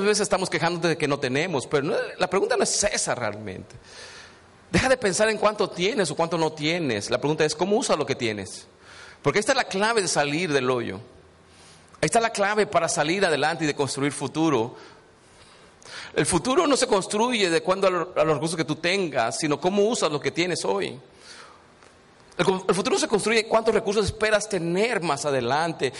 veces 0.00 0.20
estamos 0.20 0.48
quejándote 0.48 0.88
de 0.88 0.96
que 0.96 1.08
no 1.08 1.18
tenemos, 1.18 1.66
pero 1.66 1.94
la 2.16 2.30
pregunta 2.30 2.56
no 2.56 2.64
es 2.64 2.84
esa 2.84 3.14
realmente. 3.14 3.74
Deja 4.70 4.88
de 4.88 4.96
pensar 4.96 5.28
en 5.28 5.38
cuánto 5.38 5.68
tienes 5.70 6.10
o 6.10 6.16
cuánto 6.16 6.38
no 6.38 6.52
tienes. 6.52 7.10
La 7.10 7.18
pregunta 7.18 7.44
es 7.44 7.54
cómo 7.54 7.76
usas 7.76 7.98
lo 7.98 8.06
que 8.06 8.14
tienes. 8.14 8.66
Porque 9.22 9.38
esta 9.38 9.52
es 9.52 9.56
la 9.56 9.64
clave 9.64 10.02
de 10.02 10.08
salir 10.08 10.52
del 10.52 10.70
hoyo. 10.70 11.00
Ahí 12.00 12.06
está 12.06 12.20
la 12.20 12.30
clave 12.30 12.66
para 12.66 12.88
salir 12.88 13.24
adelante 13.24 13.64
y 13.64 13.66
de 13.66 13.74
construir 13.74 14.12
futuro. 14.12 14.76
El 16.14 16.26
futuro 16.26 16.66
no 16.66 16.76
se 16.76 16.86
construye 16.86 17.50
de 17.50 17.62
cuando 17.62 17.86
a 17.88 17.90
los 17.90 18.34
recursos 18.34 18.56
que 18.56 18.64
tú 18.64 18.76
tengas, 18.76 19.38
sino 19.38 19.60
cómo 19.60 19.82
usas 19.84 20.10
lo 20.10 20.20
que 20.20 20.30
tienes 20.30 20.64
hoy. 20.64 20.98
El, 22.36 22.74
futuro 22.74 22.96
se 22.98 23.08
construye 23.08 23.46
cuántos 23.46 23.74
recursos 23.74 24.06
esperas 24.06 24.48
tener 24.48 25.02
más 25.02 25.24
adelante. 25.24 25.92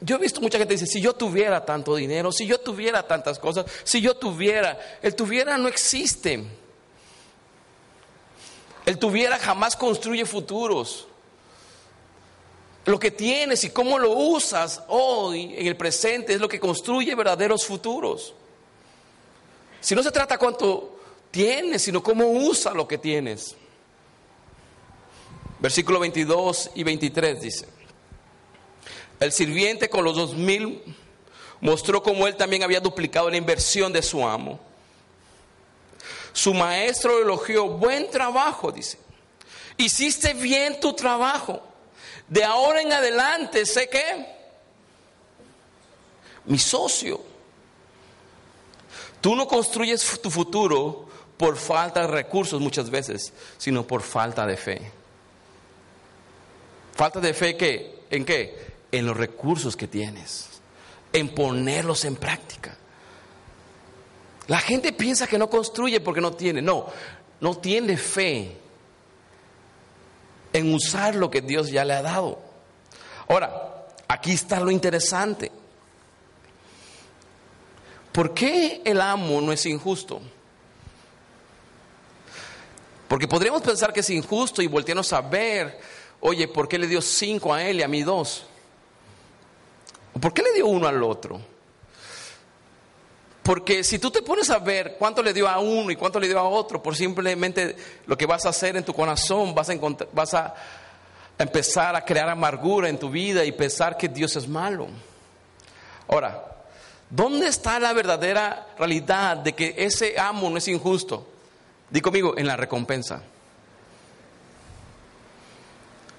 Yo 0.00 0.16
he 0.16 0.18
visto 0.20 0.40
mucha 0.40 0.58
gente 0.58 0.74
dice, 0.74 0.86
si 0.86 1.00
yo 1.00 1.14
tuviera 1.14 1.64
tanto 1.64 1.96
dinero, 1.96 2.30
si 2.30 2.46
yo 2.46 2.60
tuviera 2.60 3.04
tantas 3.04 3.40
cosas, 3.40 3.66
si 3.82 4.00
yo 4.00 4.16
tuviera, 4.16 4.78
el 5.02 5.16
tuviera 5.16 5.58
no 5.58 5.66
existe. 5.66 6.44
El 8.86 8.98
tuviera 8.98 9.38
jamás 9.38 9.74
construye 9.74 10.24
futuros. 10.26 11.08
Lo 12.86 12.98
que 12.98 13.10
tienes 13.10 13.64
y 13.64 13.70
cómo 13.70 13.98
lo 13.98 14.10
usas 14.12 14.82
hoy 14.88 15.54
en 15.56 15.66
el 15.66 15.76
presente 15.76 16.34
es 16.34 16.40
lo 16.40 16.48
que 16.48 16.60
construye 16.60 17.14
verdaderos 17.14 17.64
futuros. 17.64 18.34
Si 19.80 19.94
no 19.94 20.02
se 20.02 20.10
trata 20.10 20.38
cuánto 20.38 20.98
tienes, 21.30 21.82
sino 21.82 22.02
cómo 22.02 22.26
usa 22.26 22.72
lo 22.72 22.86
que 22.86 22.98
tienes. 22.98 23.56
Versículo 25.60 25.98
22 25.98 26.70
y 26.74 26.84
23 26.84 27.40
dice. 27.40 27.68
El 29.18 29.32
sirviente 29.32 29.88
con 29.88 30.04
los 30.04 30.16
dos 30.16 30.34
mil 30.34 30.82
mostró 31.60 32.02
cómo 32.02 32.26
él 32.26 32.36
también 32.36 32.62
había 32.62 32.80
duplicado 32.80 33.30
la 33.30 33.38
inversión 33.38 33.92
de 33.92 34.02
su 34.02 34.26
amo. 34.26 34.60
Su 36.34 36.52
maestro 36.52 37.22
elogió, 37.22 37.66
buen 37.66 38.10
trabajo, 38.10 38.70
dice. 38.70 38.98
Hiciste 39.78 40.34
bien 40.34 40.78
tu 40.80 40.92
trabajo. 40.92 41.62
De 42.28 42.44
ahora 42.44 42.80
en 42.80 42.92
adelante 42.92 43.66
sé 43.66 43.88
que 43.88 44.34
mi 46.46 46.58
socio. 46.58 47.20
Tú 49.20 49.34
no 49.34 49.48
construyes 49.48 50.20
tu 50.20 50.30
futuro 50.30 51.08
por 51.36 51.56
falta 51.56 52.02
de 52.02 52.08
recursos 52.08 52.60
muchas 52.60 52.90
veces, 52.90 53.32
sino 53.56 53.86
por 53.86 54.02
falta 54.02 54.46
de 54.46 54.56
fe. 54.56 54.90
Falta 56.94 57.20
de 57.20 57.34
fe 57.34 57.56
que, 57.56 58.04
¿en 58.10 58.24
qué? 58.24 58.74
en 58.98 59.06
los 59.06 59.16
recursos 59.16 59.76
que 59.76 59.88
tienes, 59.88 60.46
en 61.12 61.28
ponerlos 61.30 62.04
en 62.04 62.14
práctica. 62.14 62.76
La 64.46 64.58
gente 64.58 64.92
piensa 64.92 65.26
que 65.26 65.38
no 65.38 65.50
construye 65.50 66.00
porque 66.00 66.20
no 66.20 66.32
tiene, 66.32 66.62
no, 66.62 66.86
no 67.40 67.56
tiene 67.56 67.96
fe 67.96 68.56
en 70.54 70.72
usar 70.72 71.16
lo 71.16 71.30
que 71.30 71.42
Dios 71.42 71.68
ya 71.68 71.84
le 71.84 71.92
ha 71.94 72.00
dado. 72.00 72.38
Ahora, 73.28 73.86
aquí 74.08 74.32
está 74.32 74.60
lo 74.60 74.70
interesante. 74.70 75.50
¿Por 78.12 78.32
qué 78.32 78.80
el 78.84 79.00
amo 79.00 79.40
no 79.40 79.52
es 79.52 79.66
injusto? 79.66 80.22
Porque 83.08 83.26
podríamos 83.26 83.62
pensar 83.62 83.92
que 83.92 84.00
es 84.00 84.10
injusto 84.10 84.62
y 84.62 84.68
voltearnos 84.68 85.12
a 85.12 85.20
ver, 85.20 85.80
oye, 86.20 86.46
¿por 86.46 86.68
qué 86.68 86.78
le 86.78 86.86
dio 86.86 87.02
cinco 87.02 87.52
a 87.52 87.62
él 87.64 87.80
y 87.80 87.82
a 87.82 87.88
mí 87.88 88.04
dos? 88.04 88.46
¿Por 90.20 90.32
qué 90.32 90.42
le 90.42 90.52
dio 90.52 90.68
uno 90.68 90.86
al 90.86 91.02
otro? 91.02 91.40
Porque 93.44 93.84
si 93.84 94.00
tú 94.00 94.10
te 94.10 94.22
pones 94.22 94.50
a 94.50 94.58
ver 94.58 94.96
cuánto 94.98 95.22
le 95.22 95.32
dio 95.32 95.48
a 95.48 95.60
uno 95.60 95.92
y 95.92 95.96
cuánto 95.96 96.18
le 96.18 96.26
dio 96.26 96.40
a 96.40 96.48
otro, 96.48 96.82
por 96.82 96.96
simplemente 96.96 97.76
lo 98.06 98.18
que 98.18 98.26
vas 98.26 98.44
a 98.46 98.48
hacer 98.48 98.76
en 98.76 98.84
tu 98.84 98.92
corazón, 98.92 99.54
vas 99.54 99.68
a, 99.68 99.74
vas 100.12 100.34
a 100.34 100.54
empezar 101.38 101.94
a 101.94 102.04
crear 102.04 102.28
amargura 102.28 102.88
en 102.88 102.98
tu 102.98 103.10
vida 103.10 103.44
y 103.44 103.52
pensar 103.52 103.96
que 103.96 104.08
Dios 104.08 104.34
es 104.34 104.48
malo. 104.48 104.88
Ahora, 106.08 106.54
¿Dónde 107.14 107.46
está 107.46 107.78
la 107.78 107.92
verdadera 107.92 108.66
realidad 108.76 109.36
de 109.36 109.52
que 109.52 109.74
ese 109.78 110.18
amo 110.18 110.50
no 110.50 110.58
es 110.58 110.66
injusto? 110.66 111.24
Di 111.88 112.00
conmigo, 112.00 112.34
en 112.36 112.46
la 112.46 112.56
recompensa. 112.56 113.22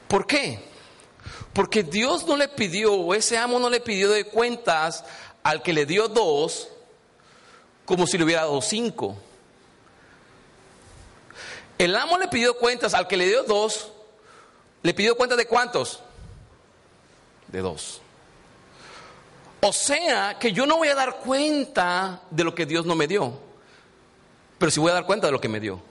¿Por 0.07 0.25
qué? 0.25 0.59
Porque 1.51 1.83
Dios 1.83 2.25
no 2.25 2.37
le 2.37 2.47
pidió, 2.47 2.93
o 2.93 3.13
ese 3.13 3.37
amo 3.37 3.59
no 3.59 3.69
le 3.69 3.81
pidió 3.81 4.09
de 4.09 4.25
cuentas 4.25 5.03
al 5.43 5.61
que 5.61 5.73
le 5.73 5.85
dio 5.85 6.07
dos, 6.07 6.69
como 7.85 8.07
si 8.07 8.17
le 8.17 8.23
hubiera 8.23 8.41
dado 8.41 8.61
cinco. 8.61 9.15
El 11.77 11.95
amo 11.95 12.17
le 12.17 12.27
pidió 12.27 12.57
cuentas 12.57 12.93
al 12.93 13.07
que 13.07 13.17
le 13.17 13.27
dio 13.27 13.43
dos, 13.43 13.91
le 14.81 14.93
pidió 14.93 15.15
cuentas 15.15 15.37
de 15.37 15.45
cuántos? 15.45 15.99
De 17.47 17.61
dos. 17.61 18.01
O 19.61 19.73
sea 19.73 20.37
que 20.39 20.51
yo 20.51 20.65
no 20.65 20.77
voy 20.77 20.89
a 20.89 20.95
dar 20.95 21.17
cuenta 21.17 22.21
de 22.29 22.43
lo 22.43 22.53
que 22.53 22.65
Dios 22.65 22.85
no 22.85 22.95
me 22.95 23.07
dio, 23.07 23.37
pero 24.57 24.71
sí 24.71 24.79
voy 24.79 24.91
a 24.91 24.95
dar 24.95 25.05
cuenta 25.05 25.27
de 25.27 25.31
lo 25.31 25.41
que 25.41 25.49
me 25.49 25.59
dio. 25.59 25.81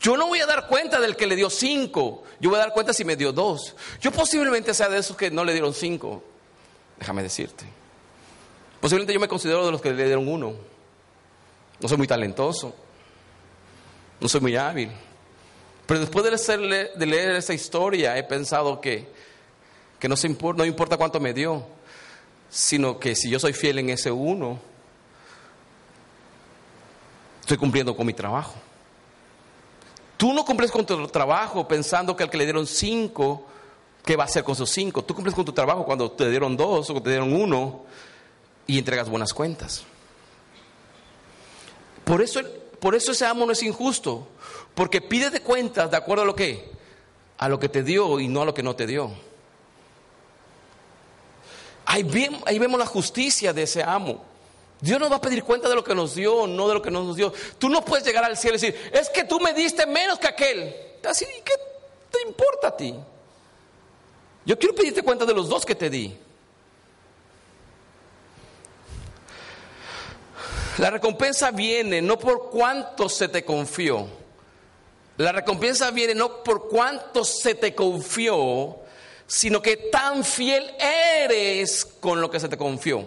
Yo 0.00 0.16
no 0.16 0.26
voy 0.26 0.40
a 0.40 0.46
dar 0.46 0.66
cuenta 0.66 1.00
del 1.00 1.16
que 1.16 1.26
le 1.26 1.36
dio 1.36 1.48
cinco, 1.48 2.24
yo 2.40 2.50
voy 2.50 2.58
a 2.58 2.62
dar 2.62 2.72
cuenta 2.72 2.92
si 2.92 3.04
me 3.04 3.16
dio 3.16 3.32
dos. 3.32 3.74
Yo 4.00 4.10
posiblemente 4.10 4.74
sea 4.74 4.88
de 4.88 4.98
esos 4.98 5.16
que 5.16 5.30
no 5.30 5.44
le 5.44 5.52
dieron 5.52 5.72
cinco, 5.72 6.22
déjame 6.98 7.22
decirte. 7.22 7.64
Posiblemente 8.80 9.14
yo 9.14 9.20
me 9.20 9.28
considero 9.28 9.64
de 9.64 9.72
los 9.72 9.80
que 9.80 9.92
le 9.92 10.04
dieron 10.04 10.28
uno. 10.28 10.73
No 11.80 11.88
soy 11.88 11.98
muy 11.98 12.06
talentoso, 12.06 12.74
no 14.20 14.28
soy 14.28 14.40
muy 14.40 14.56
hábil. 14.56 14.90
Pero 15.86 16.00
después 16.00 16.24
de 16.24 16.58
leer, 16.58 16.92
de 16.94 17.06
leer 17.06 17.36
esa 17.36 17.52
historia 17.52 18.16
he 18.16 18.22
pensado 18.22 18.80
que, 18.80 19.06
que 19.98 20.08
no, 20.08 20.16
se 20.16 20.28
no 20.28 20.64
importa 20.64 20.96
cuánto 20.96 21.20
me 21.20 21.34
dio, 21.34 21.64
sino 22.48 22.98
que 22.98 23.14
si 23.14 23.28
yo 23.28 23.38
soy 23.38 23.52
fiel 23.52 23.80
en 23.80 23.90
ese 23.90 24.10
uno, 24.10 24.58
estoy 27.40 27.58
cumpliendo 27.58 27.94
con 27.94 28.06
mi 28.06 28.14
trabajo. 28.14 28.54
Tú 30.16 30.32
no 30.32 30.44
cumples 30.44 30.70
con 30.70 30.86
tu 30.86 31.06
trabajo 31.08 31.68
pensando 31.68 32.16
que 32.16 32.22
al 32.22 32.30
que 32.30 32.38
le 32.38 32.44
dieron 32.44 32.66
cinco, 32.66 33.46
¿qué 34.04 34.16
va 34.16 34.24
a 34.24 34.26
hacer 34.26 34.42
con 34.42 34.54
esos 34.54 34.70
cinco? 34.70 35.04
Tú 35.04 35.14
cumples 35.14 35.34
con 35.34 35.44
tu 35.44 35.52
trabajo 35.52 35.84
cuando 35.84 36.10
te 36.10 36.30
dieron 36.30 36.56
dos 36.56 36.88
o 36.88 37.02
te 37.02 37.10
dieron 37.10 37.32
uno 37.34 37.82
y 38.66 38.78
entregas 38.78 39.10
buenas 39.10 39.34
cuentas. 39.34 39.84
Por 42.04 42.22
eso, 42.22 42.40
por 42.80 42.94
eso 42.94 43.12
ese 43.12 43.26
amo 43.26 43.46
no 43.46 43.52
es 43.52 43.62
injusto, 43.62 44.26
porque 44.74 45.00
pide 45.00 45.30
de 45.30 45.40
cuentas 45.40 45.90
de 45.90 45.96
acuerdo 45.96 46.22
a 46.22 46.26
lo 46.26 46.34
que, 46.34 46.70
a 47.38 47.48
lo 47.48 47.58
que 47.58 47.68
te 47.68 47.82
dio 47.82 48.20
y 48.20 48.28
no 48.28 48.42
a 48.42 48.44
lo 48.44 48.54
que 48.54 48.62
no 48.62 48.76
te 48.76 48.86
dio. 48.86 49.10
Ahí, 51.86 52.02
vemos 52.02 52.78
la 52.78 52.86
justicia 52.86 53.52
de 53.52 53.62
ese 53.62 53.82
amo. 53.82 54.22
Dios 54.80 54.98
nos 54.98 55.10
va 55.10 55.16
a 55.16 55.20
pedir 55.20 55.44
cuenta 55.44 55.68
de 55.68 55.74
lo 55.74 55.84
que 55.84 55.94
nos 55.94 56.14
dio, 56.14 56.46
no 56.46 56.68
de 56.68 56.74
lo 56.74 56.82
que 56.82 56.90
no 56.90 57.04
nos 57.04 57.16
dio. 57.16 57.32
Tú 57.58 57.68
no 57.68 57.84
puedes 57.84 58.04
llegar 58.04 58.24
al 58.24 58.36
cielo 58.36 58.56
y 58.56 58.60
decir, 58.60 58.90
es 58.92 59.08
que 59.10 59.24
tú 59.24 59.40
me 59.40 59.52
diste 59.54 59.86
menos 59.86 60.18
que 60.18 60.28
aquel. 60.28 60.74
Así, 61.08 61.26
¿qué 61.44 61.52
te 62.10 62.26
importa 62.26 62.68
a 62.68 62.76
ti? 62.76 62.94
Yo 64.44 64.58
quiero 64.58 64.74
pedirte 64.74 65.02
cuenta 65.02 65.24
de 65.24 65.34
los 65.34 65.48
dos 65.48 65.64
que 65.64 65.74
te 65.74 65.88
di. 65.88 66.16
La 70.78 70.90
recompensa 70.90 71.52
viene 71.52 72.02
no 72.02 72.18
por 72.18 72.50
cuánto 72.50 73.08
se 73.08 73.28
te 73.28 73.44
confió. 73.44 74.08
La 75.18 75.30
recompensa 75.30 75.92
viene 75.92 76.14
no 76.14 76.42
por 76.42 76.68
cuánto 76.68 77.24
se 77.24 77.54
te 77.54 77.74
confió, 77.74 78.80
sino 79.26 79.62
que 79.62 79.76
tan 79.76 80.24
fiel 80.24 80.74
eres 80.78 81.84
con 81.84 82.20
lo 82.20 82.28
que 82.28 82.40
se 82.40 82.48
te 82.48 82.58
confió. 82.58 83.04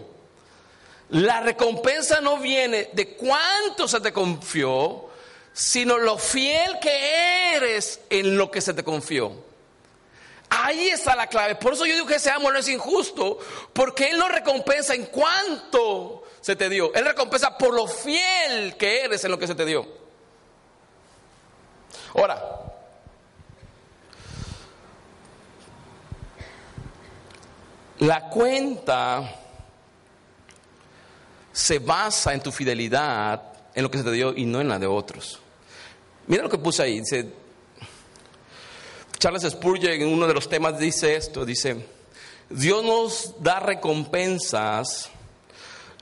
La 1.09 1.41
recompensa 1.41 2.21
no 2.21 2.38
viene 2.38 2.89
de 2.93 3.15
cuánto 3.15 3.88
se 3.88 4.00
te 4.00 4.13
confió, 4.13 5.09
sino 5.51 5.97
lo 5.97 6.17
fiel 6.17 6.79
que 6.79 7.55
eres 7.55 8.00
en 8.09 8.38
lo 8.38 8.50
que 8.50 8.62
se 8.62 8.74
te 8.74 8.83
confió. 8.83 9.33
Ahí 10.50 10.88
está 10.88 11.15
la 11.17 11.27
clave. 11.27 11.55
Por 11.55 11.74
eso 11.74 11.86
yo 11.86 11.93
digo 11.93 12.07
que 12.07 12.15
ese 12.15 12.31
amor 12.31 12.53
no 12.53 12.59
es 12.59 12.69
injusto, 12.69 13.39
porque 13.74 14.09
Él 14.09 14.17
no 14.17 14.29
recompensa 14.29 14.95
en 14.95 15.05
cuánto 15.07 16.16
se 16.41 16.56
te 16.56 16.70
dio. 16.70 16.94
Él 16.94 17.06
recompensa 17.06 17.58
por 17.58 17.74
lo 17.74 17.88
fiel 17.88 18.76
que 18.78 19.02
eres 19.02 19.23
en 19.23 19.32
lo 19.32 19.39
que 19.39 19.47
se 19.47 19.56
te 19.56 19.65
dio. 19.65 19.88
Ahora, 22.13 22.41
la 28.00 28.30
cuenta 28.30 29.36
se 31.52 31.80
basa 31.80 32.34
en 32.34 32.41
tu 32.41 32.52
fidelidad 32.52 33.41
en 33.73 33.84
lo 33.84 33.91
que 33.91 33.97
se 33.97 34.04
te 34.04 34.12
dio 34.12 34.34
y 34.36 34.45
no 34.45 34.62
en 34.62 34.69
la 34.69 34.80
de 34.80 34.88
otros. 34.88 35.39
Mira 36.28 36.43
lo 36.43 36.50
que 36.50 36.58
puse 36.58 36.84
ahí. 36.84 37.00
Dice, 37.00 37.32
Charles 39.17 39.43
Spurgeon 39.43 39.93
en 39.93 40.08
uno 40.08 40.28
de 40.28 40.34
los 40.34 40.50
temas 40.50 40.78
dice 40.78 41.15
esto, 41.15 41.45
dice, 41.45 41.86
Dios 42.50 42.84
nos 42.84 43.41
da 43.41 43.60
recompensas 43.60 45.10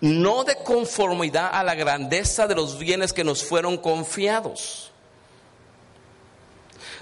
no 0.01 0.43
de 0.43 0.55
conformidad 0.58 1.49
a 1.53 1.63
la 1.63 1.75
grandeza 1.75 2.47
de 2.47 2.55
los 2.55 2.77
bienes 2.77 3.13
que 3.13 3.23
nos 3.23 3.43
fueron 3.43 3.77
confiados. 3.77 4.91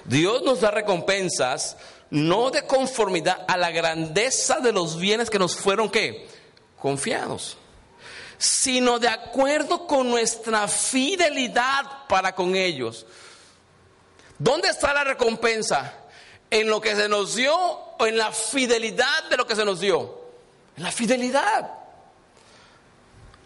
Dios 0.06 0.44
nos 0.44 0.62
da 0.62 0.72
recompensas 0.72 1.78
no 2.10 2.52
de 2.52 2.66
conformidad 2.68 3.44
a 3.48 3.58
la 3.58 3.72
grandeza 3.72 4.60
de 4.60 4.72
los 4.72 5.00
bienes 5.00 5.30
que 5.30 5.40
nos 5.40 5.56
fueron 5.56 5.90
¿qué? 5.90 6.28
confiados, 6.80 7.58
sino 8.38 9.00
de 9.00 9.08
acuerdo 9.08 9.88
con 9.88 10.12
nuestra 10.12 10.68
fidelidad 10.68 12.06
para 12.08 12.36
con 12.36 12.56
ellos. 12.56 13.08
¿Dónde 14.38 14.68
está 14.68 14.94
la 14.94 15.04
recompensa? 15.04 15.94
¿En 16.52 16.70
lo 16.70 16.80
que 16.82 16.96
se 16.96 17.10
nos 17.10 17.36
dio 17.36 17.56
o 17.56 18.06
en 18.06 18.18
la 18.18 18.32
fidelidad 18.32 19.24
de 19.30 19.38
lo 19.38 19.48
que 19.48 19.56
se 19.56 19.66
nos 19.66 19.80
dio? 19.80 20.22
En 20.78 20.84
la 20.84 20.92
fidelidad. 20.92 21.83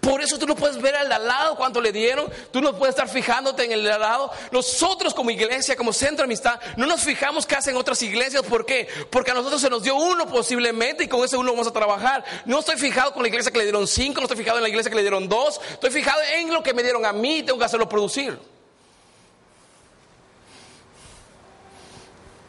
Por 0.07 0.21
eso 0.21 0.39
tú 0.39 0.47
no 0.47 0.55
puedes 0.55 0.81
ver 0.81 0.95
al 0.95 1.09
lado 1.09 1.57
cuánto 1.57 1.81
le 1.81 1.91
dieron, 1.91 2.31
tú 2.51 2.61
no 2.61 2.77
puedes 2.77 2.95
estar 2.95 3.09
fijándote 3.09 3.65
en 3.65 3.73
el 3.73 3.83
lado. 3.83 4.31
Nosotros 4.51 5.13
como 5.13 5.31
iglesia, 5.31 5.75
como 5.75 5.91
centro 5.91 6.19
de 6.19 6.23
amistad, 6.23 6.61
no 6.77 6.85
nos 6.85 7.01
fijamos 7.01 7.45
qué 7.45 7.55
hacen 7.55 7.75
otras 7.75 8.01
iglesias. 8.01 8.43
¿Por 8.43 8.65
qué? 8.65 8.87
Porque 9.09 9.31
a 9.31 9.33
nosotros 9.33 9.59
se 9.59 9.69
nos 9.69 9.83
dio 9.83 9.97
uno 9.97 10.25
posiblemente 10.25 11.03
y 11.03 11.07
con 11.09 11.25
ese 11.25 11.35
uno 11.35 11.51
vamos 11.51 11.67
a 11.67 11.73
trabajar. 11.73 12.23
No 12.45 12.59
estoy 12.59 12.77
fijado 12.77 13.11
con 13.13 13.21
la 13.21 13.27
iglesia 13.27 13.51
que 13.51 13.57
le 13.57 13.65
dieron 13.65 13.85
cinco, 13.85 14.21
no 14.21 14.27
estoy 14.27 14.37
fijado 14.37 14.59
en 14.59 14.63
la 14.63 14.69
iglesia 14.69 14.89
que 14.89 14.95
le 14.95 15.01
dieron 15.01 15.27
dos, 15.27 15.59
estoy 15.71 15.89
fijado 15.89 16.21
en 16.35 16.53
lo 16.53 16.63
que 16.63 16.73
me 16.73 16.83
dieron 16.83 17.05
a 17.05 17.11
mí, 17.11 17.43
tengo 17.43 17.59
que 17.59 17.65
hacerlo 17.65 17.89
producir. 17.89 18.39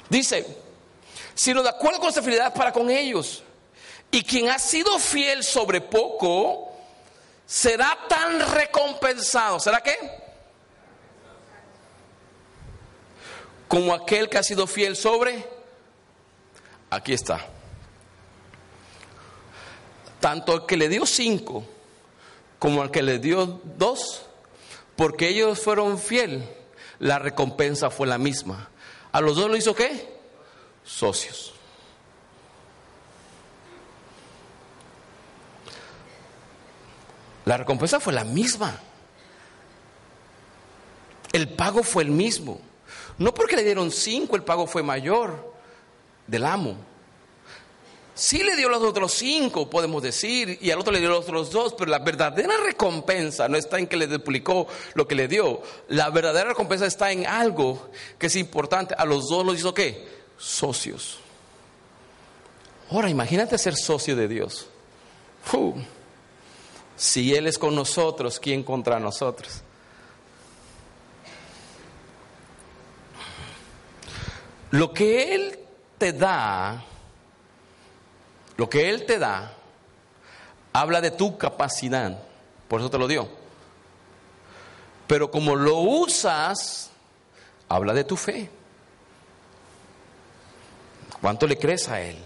Dice, 0.08 0.46
sino 1.34 1.60
de 1.64 1.70
acuerdo 1.70 1.98
con 1.98 2.04
nuestra 2.04 2.22
fidelidad 2.22 2.54
para 2.54 2.72
con 2.72 2.88
ellos. 2.88 3.42
Y 4.12 4.22
quien 4.22 4.48
ha 4.48 4.60
sido 4.60 4.96
fiel 5.00 5.42
sobre 5.42 5.80
poco, 5.80 6.67
será 7.48 7.98
tan 8.08 8.52
recompensado. 8.52 9.58
¿Será 9.58 9.80
qué? 9.80 9.96
Como 13.66 13.94
aquel 13.94 14.28
que 14.28 14.38
ha 14.38 14.42
sido 14.42 14.66
fiel 14.66 14.94
sobre. 14.94 15.48
Aquí 16.90 17.14
está. 17.14 17.44
Tanto 20.20 20.54
el 20.54 20.66
que 20.66 20.76
le 20.76 20.88
dio 20.88 21.06
cinco 21.06 21.66
como 22.58 22.82
el 22.82 22.90
que 22.90 23.02
le 23.02 23.18
dio 23.18 23.60
dos, 23.76 24.22
porque 24.96 25.28
ellos 25.28 25.60
fueron 25.60 25.98
fiel, 25.98 26.48
la 26.98 27.18
recompensa 27.18 27.88
fue 27.88 28.06
la 28.06 28.18
misma. 28.18 28.68
A 29.12 29.20
los 29.20 29.36
dos 29.36 29.48
lo 29.48 29.56
hizo 29.56 29.74
qué? 29.74 30.18
Socios. 30.84 31.54
La 37.48 37.56
recompensa 37.56 37.98
fue 37.98 38.12
la 38.12 38.24
misma. 38.24 38.78
El 41.32 41.48
pago 41.48 41.82
fue 41.82 42.02
el 42.02 42.10
mismo. 42.10 42.60
No 43.16 43.32
porque 43.32 43.56
le 43.56 43.64
dieron 43.64 43.90
cinco, 43.90 44.36
el 44.36 44.42
pago 44.42 44.66
fue 44.66 44.82
mayor 44.82 45.54
del 46.26 46.44
amo. 46.44 46.76
Sí 48.14 48.42
le 48.42 48.54
dio 48.54 48.68
los 48.68 48.82
otros 48.82 49.14
cinco, 49.14 49.70
podemos 49.70 50.02
decir, 50.02 50.58
y 50.60 50.70
al 50.70 50.78
otro 50.78 50.92
le 50.92 51.00
dio 51.00 51.08
los 51.08 51.20
otros 51.20 51.50
dos, 51.50 51.72
pero 51.72 51.90
la 51.90 52.00
verdadera 52.00 52.52
recompensa 52.58 53.48
no 53.48 53.56
está 53.56 53.78
en 53.78 53.86
que 53.86 53.96
le 53.96 54.08
duplicó 54.08 54.66
lo 54.92 55.08
que 55.08 55.14
le 55.14 55.26
dio. 55.26 55.62
La 55.88 56.10
verdadera 56.10 56.50
recompensa 56.50 56.84
está 56.84 57.12
en 57.12 57.26
algo 57.26 57.88
que 58.18 58.26
es 58.26 58.36
importante. 58.36 58.94
A 58.98 59.06
los 59.06 59.26
dos 59.26 59.46
los 59.46 59.56
hizo 59.56 59.72
qué? 59.72 60.06
Socios. 60.36 61.16
Ahora, 62.90 63.08
imagínate 63.08 63.56
ser 63.56 63.74
socio 63.74 64.14
de 64.16 64.28
Dios. 64.28 64.68
Si 66.98 67.32
Él 67.32 67.46
es 67.46 67.58
con 67.58 67.76
nosotros, 67.76 68.40
¿quién 68.40 68.64
contra 68.64 68.98
nosotros? 68.98 69.62
Lo 74.72 74.92
que 74.92 75.32
Él 75.32 75.60
te 75.96 76.12
da, 76.12 76.82
lo 78.56 78.68
que 78.68 78.90
Él 78.90 79.06
te 79.06 79.20
da, 79.20 79.54
habla 80.72 81.00
de 81.00 81.12
tu 81.12 81.38
capacidad. 81.38 82.18
por 82.66 82.80
eso 82.80 82.90
te 82.90 82.98
lo 82.98 83.06
dio. 83.06 83.28
Pero 85.06 85.30
como 85.30 85.54
lo 85.54 85.76
usas, 85.76 86.90
habla 87.68 87.94
de 87.94 88.02
tu 88.02 88.16
fe. 88.16 88.50
¿Cuánto 91.20 91.46
le 91.46 91.56
crees 91.56 91.88
a 91.88 92.00
Él? 92.00 92.18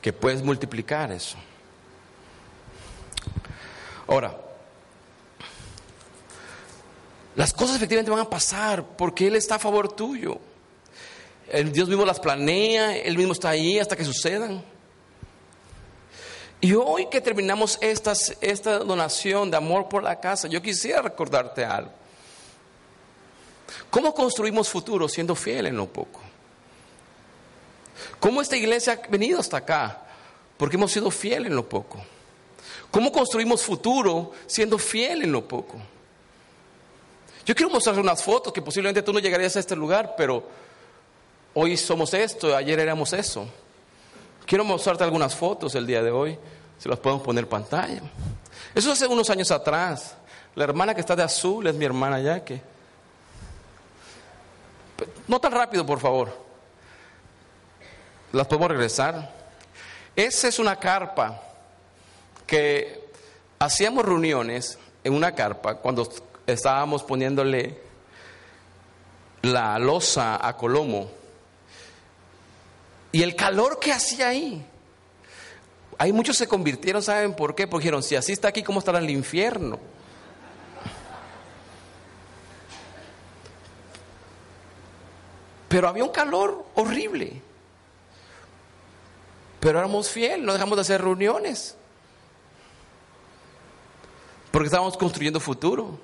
Que 0.00 0.12
puedes 0.12 0.44
multiplicar 0.44 1.10
eso. 1.10 1.36
Ahora, 4.06 4.36
las 7.36 7.52
cosas 7.52 7.76
efectivamente 7.76 8.10
van 8.10 8.20
a 8.20 8.30
pasar 8.30 8.84
porque 8.96 9.26
Él 9.26 9.36
está 9.36 9.56
a 9.56 9.58
favor 9.58 9.92
tuyo. 9.92 10.38
El 11.50 11.72
Dios 11.72 11.88
mismo 11.88 12.04
las 12.04 12.20
planea, 12.20 12.96
Él 12.96 13.16
mismo 13.16 13.32
está 13.32 13.50
ahí 13.50 13.78
hasta 13.78 13.96
que 13.96 14.04
sucedan. 14.04 14.64
Y 16.60 16.72
hoy 16.72 17.06
que 17.10 17.20
terminamos 17.20 17.78
esta 17.80 18.78
donación 18.78 19.50
de 19.50 19.56
amor 19.56 19.88
por 19.88 20.02
la 20.02 20.18
casa, 20.18 20.48
yo 20.48 20.62
quisiera 20.62 21.02
recordarte 21.02 21.64
algo. 21.64 21.90
¿Cómo 23.90 24.14
construimos 24.14 24.68
futuro 24.68 25.08
siendo 25.08 25.34
fieles 25.34 25.70
en 25.70 25.76
lo 25.76 25.86
poco? 25.86 26.20
¿Cómo 28.18 28.40
esta 28.40 28.56
iglesia 28.56 28.94
ha 28.94 29.08
venido 29.08 29.40
hasta 29.40 29.58
acá? 29.58 30.02
Porque 30.56 30.76
hemos 30.76 30.92
sido 30.92 31.10
fieles 31.10 31.48
en 31.48 31.56
lo 31.56 31.68
poco. 31.68 32.02
¿Cómo 32.94 33.10
construimos 33.10 33.60
futuro 33.60 34.30
siendo 34.46 34.78
fieles 34.78 35.24
en 35.24 35.32
lo 35.32 35.48
poco? 35.48 35.78
Yo 37.44 37.52
quiero 37.52 37.68
mostrar 37.68 37.98
unas 37.98 38.22
fotos 38.22 38.52
que 38.52 38.62
posiblemente 38.62 39.02
tú 39.02 39.12
no 39.12 39.18
llegarías 39.18 39.56
a 39.56 39.58
este 39.58 39.74
lugar, 39.74 40.14
pero 40.16 40.44
hoy 41.54 41.76
somos 41.76 42.14
esto, 42.14 42.54
ayer 42.54 42.78
éramos 42.78 43.12
eso. 43.12 43.48
Quiero 44.46 44.62
mostrarte 44.62 45.02
algunas 45.02 45.34
fotos 45.34 45.74
el 45.74 45.88
día 45.88 46.04
de 46.04 46.12
hoy, 46.12 46.38
si 46.78 46.88
las 46.88 47.00
podemos 47.00 47.24
poner 47.24 47.42
en 47.42 47.50
pantalla. 47.50 48.00
Eso 48.72 48.92
hace 48.92 49.08
unos 49.08 49.28
años 49.28 49.50
atrás. 49.50 50.14
La 50.54 50.62
hermana 50.62 50.94
que 50.94 51.00
está 51.00 51.16
de 51.16 51.24
azul 51.24 51.66
es 51.66 51.74
mi 51.74 51.84
hermana 51.86 52.20
ya 52.20 52.44
que. 52.44 52.62
No 55.26 55.40
tan 55.40 55.50
rápido, 55.50 55.84
por 55.84 55.98
favor. 55.98 56.32
Las 58.30 58.46
podemos 58.46 58.68
regresar. 58.68 59.34
Esa 60.14 60.46
es 60.46 60.60
una 60.60 60.76
carpa 60.76 61.43
que 62.46 63.04
hacíamos 63.58 64.04
reuniones 64.04 64.78
en 65.02 65.14
una 65.14 65.34
carpa 65.34 65.76
cuando 65.76 66.08
estábamos 66.46 67.02
poniéndole 67.02 67.78
la 69.42 69.78
losa 69.78 70.46
a 70.46 70.56
Colomo. 70.56 71.10
Y 73.12 73.22
el 73.22 73.36
calor 73.36 73.78
que 73.78 73.92
hacía 73.92 74.28
ahí. 74.28 74.64
Hay 75.98 76.12
muchos 76.12 76.36
se 76.36 76.48
convirtieron, 76.48 77.02
¿saben 77.02 77.34
por 77.34 77.54
qué? 77.54 77.66
Porque 77.66 77.84
dijeron, 77.84 78.02
si 78.02 78.16
así 78.16 78.32
está 78.32 78.48
aquí, 78.48 78.62
¿cómo 78.62 78.80
estará 78.80 78.98
el 78.98 79.10
infierno? 79.10 79.78
Pero 85.68 85.88
había 85.88 86.04
un 86.04 86.10
calor 86.10 86.64
horrible. 86.74 87.40
Pero 89.60 89.78
éramos 89.78 90.10
fieles, 90.10 90.44
no 90.44 90.52
dejamos 90.52 90.76
de 90.76 90.82
hacer 90.82 91.02
reuniones. 91.02 91.76
Porque 94.54 94.66
estábamos 94.66 94.96
construyendo 94.96 95.40
futuro. 95.40 95.98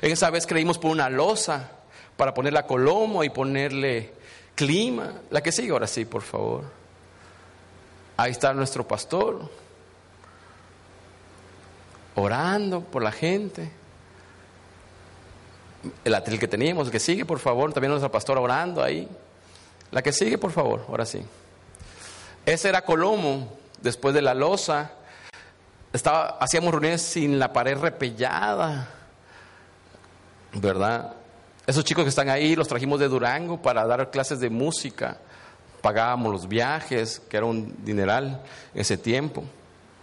En 0.00 0.12
esa 0.12 0.30
vez 0.30 0.46
creímos 0.46 0.78
por 0.78 0.92
una 0.92 1.10
losa 1.10 1.72
para 2.16 2.32
ponerle 2.32 2.60
a 2.60 2.62
Colomo 2.64 3.24
y 3.24 3.28
ponerle 3.28 4.12
clima. 4.54 5.14
La 5.30 5.40
que 5.40 5.50
sigue 5.50 5.72
ahora 5.72 5.88
sí, 5.88 6.04
por 6.04 6.22
favor. 6.22 6.62
Ahí 8.16 8.30
está 8.30 8.54
nuestro 8.54 8.86
pastor 8.86 9.50
orando 12.14 12.82
por 12.82 13.02
la 13.02 13.10
gente. 13.10 13.68
El 16.04 16.14
atril 16.14 16.38
que 16.38 16.46
teníamos, 16.46 16.90
que 16.90 17.00
sigue, 17.00 17.24
por 17.24 17.40
favor. 17.40 17.72
También 17.72 17.90
nuestro 17.90 18.12
pastor 18.12 18.38
orando 18.38 18.80
ahí. 18.80 19.08
La 19.90 20.02
que 20.02 20.12
sigue, 20.12 20.38
por 20.38 20.52
favor, 20.52 20.84
ahora 20.88 21.04
sí. 21.04 21.20
Ese 22.46 22.68
era 22.68 22.82
Colomo, 22.82 23.58
después 23.82 24.14
de 24.14 24.22
la 24.22 24.34
losa. 24.34 24.92
Estaba, 25.92 26.38
hacíamos 26.40 26.72
reuniones 26.72 27.02
sin 27.02 27.38
la 27.38 27.52
pared 27.52 27.78
repellada. 27.78 28.94
¿verdad? 30.52 31.14
Esos 31.66 31.84
chicos 31.84 32.04
que 32.04 32.10
están 32.10 32.28
ahí 32.28 32.56
los 32.56 32.68
trajimos 32.68 32.98
de 33.00 33.08
Durango 33.08 33.60
para 33.60 33.86
dar 33.86 34.10
clases 34.10 34.40
de 34.40 34.50
música, 34.50 35.18
pagábamos 35.82 36.32
los 36.32 36.48
viajes, 36.48 37.20
que 37.28 37.36
era 37.36 37.46
un 37.46 37.84
dineral 37.84 38.42
ese 38.74 38.96
tiempo, 38.96 39.44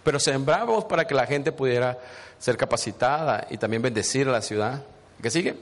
pero 0.04 0.20
sembrábamos 0.20 0.84
para 0.84 1.06
que 1.06 1.14
la 1.14 1.26
gente 1.26 1.50
pudiera 1.52 1.98
ser 2.38 2.56
capacitada 2.56 3.46
y 3.50 3.58
también 3.58 3.82
bendecir 3.82 4.28
a 4.28 4.32
la 4.32 4.42
ciudad. 4.42 4.84
¿Qué 5.20 5.30
sigue? 5.30 5.56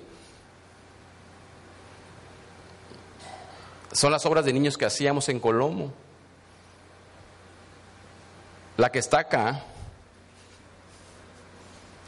Son 3.92 4.10
las 4.10 4.26
obras 4.26 4.44
de 4.44 4.52
niños 4.52 4.76
que 4.76 4.84
hacíamos 4.84 5.28
en 5.28 5.40
Colomo. 5.40 5.92
La 8.76 8.90
que 8.90 8.98
está 8.98 9.20
acá, 9.20 9.62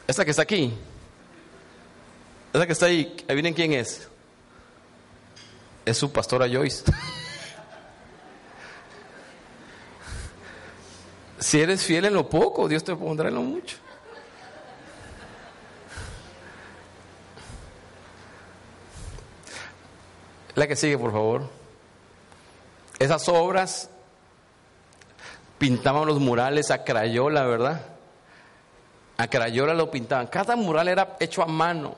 esta 0.06 0.24
que 0.24 0.30
está 0.30 0.42
aquí, 0.42 0.72
esa 2.52 2.66
que 2.66 2.72
está 2.72 2.86
ahí, 2.86 3.16
adivinen 3.28 3.52
quién 3.52 3.72
es. 3.72 4.08
Es 5.84 5.98
su 5.98 6.10
pastora 6.10 6.48
Joyce. 6.48 6.84
si 11.38 11.60
eres 11.60 11.84
fiel 11.84 12.06
en 12.06 12.14
lo 12.14 12.28
poco, 12.28 12.66
Dios 12.66 12.82
te 12.82 12.96
pondrá 12.96 13.28
en 13.28 13.34
lo 13.34 13.42
mucho. 13.42 13.76
La 20.54 20.66
que 20.66 20.76
sigue, 20.76 20.96
por 20.96 21.12
favor. 21.12 21.50
Esas 22.98 23.28
obras 23.28 23.90
pintaban 25.58 26.06
los 26.06 26.18
murales 26.18 26.70
a 26.70 26.82
crayola, 26.84 27.44
¿verdad? 27.44 27.95
A 29.16 29.28
crayola 29.28 29.74
lo 29.74 29.90
pintaban. 29.90 30.26
Cada 30.26 30.56
mural 30.56 30.88
era 30.88 31.16
hecho 31.20 31.42
a 31.42 31.46
mano 31.46 31.94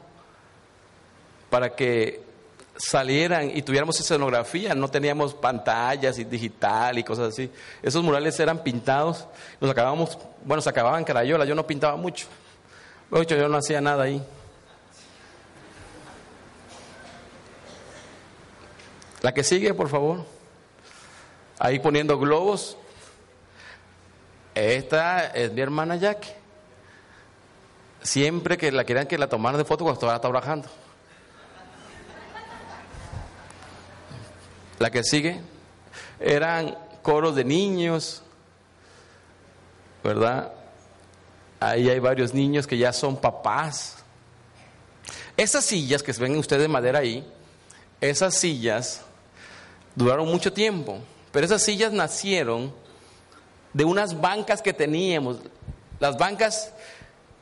para 1.50 1.74
que 1.74 2.22
salieran 2.76 3.50
y 3.54 3.62
tuviéramos 3.62 3.98
escenografía, 3.98 4.74
no 4.74 4.88
teníamos 4.88 5.34
pantallas 5.34 6.18
y 6.18 6.24
digital 6.24 6.96
y 6.98 7.04
cosas 7.04 7.30
así. 7.32 7.50
Esos 7.82 8.02
murales 8.04 8.38
eran 8.38 8.62
pintados, 8.62 9.26
nos 9.60 9.70
acabábamos, 9.70 10.16
bueno, 10.44 10.62
se 10.62 10.70
acababan 10.70 11.04
carayola, 11.04 11.44
yo 11.44 11.54
no 11.54 11.66
pintaba 11.66 11.96
mucho. 11.96 12.26
yo 13.10 13.48
no 13.48 13.56
hacía 13.56 13.80
nada 13.80 14.04
ahí. 14.04 14.22
La 19.22 19.34
que 19.34 19.42
sigue, 19.42 19.74
por 19.74 19.88
favor. 19.88 20.24
Ahí 21.58 21.80
poniendo 21.80 22.16
globos. 22.18 22.76
Esta 24.54 25.26
es 25.26 25.52
mi 25.52 25.60
hermana 25.60 25.96
Jack. 25.96 26.24
Siempre 28.08 28.56
que 28.56 28.72
la 28.72 28.84
querían 28.84 29.06
que 29.06 29.18
la 29.18 29.28
tomara 29.28 29.58
de 29.58 29.66
foto 29.66 29.84
cuando 29.84 30.00
estaba 30.00 30.18
trabajando. 30.18 30.66
La 34.78 34.88
que 34.90 35.04
sigue 35.04 35.42
eran 36.18 36.74
coros 37.02 37.36
de 37.36 37.44
niños, 37.44 38.22
¿verdad? 40.02 40.54
Ahí 41.60 41.90
hay 41.90 41.98
varios 41.98 42.32
niños 42.32 42.66
que 42.66 42.78
ya 42.78 42.94
son 42.94 43.14
papás. 43.14 43.96
Esas 45.36 45.66
sillas 45.66 46.02
que 46.02 46.12
ven 46.12 46.34
ustedes 46.38 46.62
de 46.62 46.68
madera 46.68 47.00
ahí, 47.00 47.30
esas 48.00 48.36
sillas 48.36 49.02
duraron 49.94 50.26
mucho 50.28 50.50
tiempo, 50.50 50.98
pero 51.30 51.44
esas 51.44 51.62
sillas 51.62 51.92
nacieron 51.92 52.72
de 53.74 53.84
unas 53.84 54.18
bancas 54.18 54.62
que 54.62 54.72
teníamos. 54.72 55.40
Las 56.00 56.16
bancas 56.16 56.72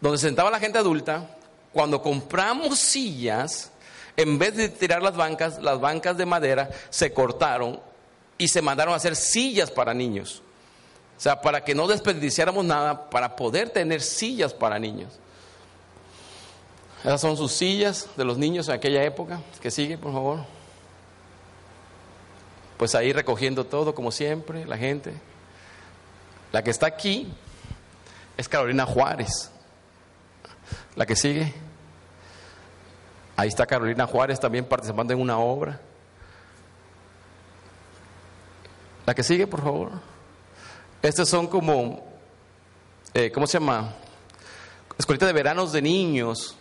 donde 0.01 0.19
sentaba 0.19 0.51
la 0.51 0.61
gente 0.61 0.79
adulta, 0.79 1.31
cuando 1.73 2.03
compramos 2.03 2.79
sillas, 2.79 3.71
en 4.17 4.39
vez 4.39 4.57
de 4.57 4.69
tirar 4.69 5.03
las 5.03 5.17
bancas, 5.17 5.61
las 5.63 5.81
bancas 5.81 6.17
de 6.17 6.27
madera 6.27 6.71
se 6.91 7.13
cortaron 7.13 7.81
y 8.39 8.49
se 8.49 8.63
mandaron 8.63 8.95
a 8.95 8.97
hacer 8.97 9.17
sillas 9.17 9.71
para 9.71 9.93
niños. 9.95 10.43
O 11.17 11.21
sea, 11.21 11.41
para 11.41 11.65
que 11.65 11.75
no 11.75 11.87
desperdiciáramos 11.87 12.65
nada, 12.65 13.09
para 13.09 13.37
poder 13.37 13.71
tener 13.71 14.03
sillas 14.03 14.53
para 14.53 14.79
niños. 14.79 15.13
Esas 17.01 17.21
son 17.21 17.37
sus 17.37 17.53
sillas 17.53 18.09
de 18.17 18.25
los 18.25 18.37
niños 18.37 18.69
en 18.69 18.75
aquella 18.75 19.03
época. 19.03 19.41
Que 19.61 19.71
sigue, 19.71 19.97
por 19.97 20.13
favor. 20.13 20.41
Pues 22.77 22.95
ahí 22.95 23.13
recogiendo 23.13 23.65
todo, 23.65 23.95
como 23.95 24.13
siempre, 24.13 24.67
la 24.67 24.77
gente. 24.77 25.15
La 26.53 26.63
que 26.63 26.71
está 26.71 26.87
aquí 26.87 27.29
es 28.37 28.49
Carolina 28.49 28.85
Juárez. 28.85 29.51
La 30.97 31.07
que 31.07 31.15
sigue. 31.15 31.55
Ahí 33.37 33.49
está 33.49 33.67
Carolina 33.67 34.07
Juárez 34.07 34.41
también 34.41 34.65
participando 34.65 35.13
en 35.13 35.21
una 35.21 35.39
obra. 35.39 35.79
La 39.05 39.15
que 39.15 39.23
sigue, 39.23 39.47
por 39.47 39.63
favor. 39.63 39.93
Estos 41.03 41.29
son 41.29 41.47
como, 41.47 42.03
eh, 43.15 43.31
¿cómo 43.31 43.47
se 43.47 43.59
llama? 43.59 43.95
escuelita 44.99 45.27
de 45.27 45.33
veranos 45.35 45.73
de 45.73 45.83
niños 45.83 46.57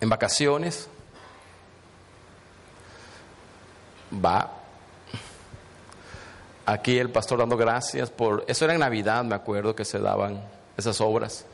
en 0.00 0.08
vacaciones. 0.08 0.88
Va. 4.12 4.50
Aquí 6.66 6.98
el 6.98 7.10
pastor 7.10 7.38
dando 7.38 7.56
gracias 7.56 8.10
por... 8.10 8.44
Eso 8.46 8.64
era 8.66 8.74
en 8.74 8.80
Navidad, 8.80 9.24
me 9.24 9.34
acuerdo 9.34 9.74
que 9.74 9.84
se 9.84 9.98
daban 9.98 10.42
esas 10.76 11.00
obras. 11.00 11.46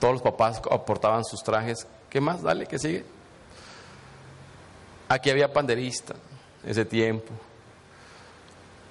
Todos 0.00 0.14
los 0.14 0.22
papás 0.22 0.60
aportaban 0.70 1.24
sus 1.24 1.42
trajes. 1.42 1.86
¿Qué 2.08 2.20
más? 2.20 2.42
Dale, 2.42 2.66
que 2.66 2.78
sigue. 2.78 3.04
Aquí 5.08 5.28
había 5.28 5.52
panderista 5.52 6.14
ese 6.64 6.84
tiempo. 6.84 7.32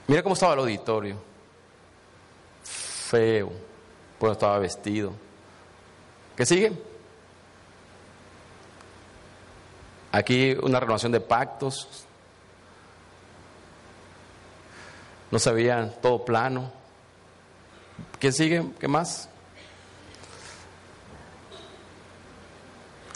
Mira 0.07 0.21
cómo 0.21 0.33
estaba 0.33 0.53
el 0.53 0.59
auditorio. 0.59 1.17
Feo. 2.63 3.51
Pues 4.19 4.33
estaba 4.33 4.59
vestido. 4.59 5.13
¿Qué 6.35 6.45
sigue? 6.45 6.71
Aquí 10.11 10.55
una 10.61 10.79
renovación 10.79 11.11
de 11.11 11.21
pactos. 11.21 12.05
No 15.31 15.39
se 15.39 15.51
veía 15.51 15.91
todo 16.01 16.23
plano. 16.25 16.71
¿Quién 18.19 18.33
sigue? 18.33 18.65
¿Qué 18.79 18.87
más? 18.87 19.29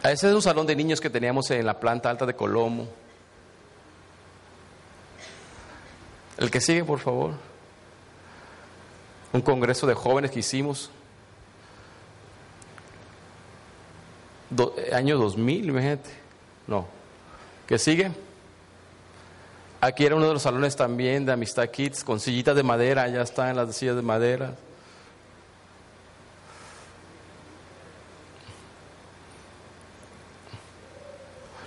Ese 0.04 0.28
es 0.28 0.36
un 0.36 0.42
salón 0.42 0.68
de 0.68 0.76
niños 0.76 1.00
que 1.00 1.10
teníamos 1.10 1.50
en 1.52 1.66
la 1.66 1.80
planta 1.80 2.10
alta 2.10 2.26
de 2.26 2.36
Colomo. 2.36 2.88
El 6.38 6.52
que 6.52 6.60
sigue, 6.60 6.84
por 6.84 7.00
favor. 7.00 7.32
Un 9.32 9.42
congreso 9.42 9.88
de 9.88 9.94
jóvenes 9.94 10.32
que 10.32 10.40
hicimos. 10.40 10.92
año 14.92 15.18
2000, 15.18 15.70
imagínate. 15.70 16.10
No. 16.68 16.86
¿Qué 17.66 17.80
sigue? 17.80 18.12
Aquí 19.80 20.06
era 20.06 20.16
uno 20.16 20.28
de 20.28 20.34
los 20.34 20.42
salones 20.42 20.76
también 20.76 21.26
de 21.26 21.32
Amistad 21.32 21.70
Kids 21.70 22.04
con 22.04 22.20
sillitas 22.20 22.56
de 22.58 22.64
madera. 22.64 23.08
Ya 23.08 23.22
están 23.22 23.56
las 23.56 23.74
sillas 23.76 23.96
de 23.96 24.02
madera. 24.02 24.54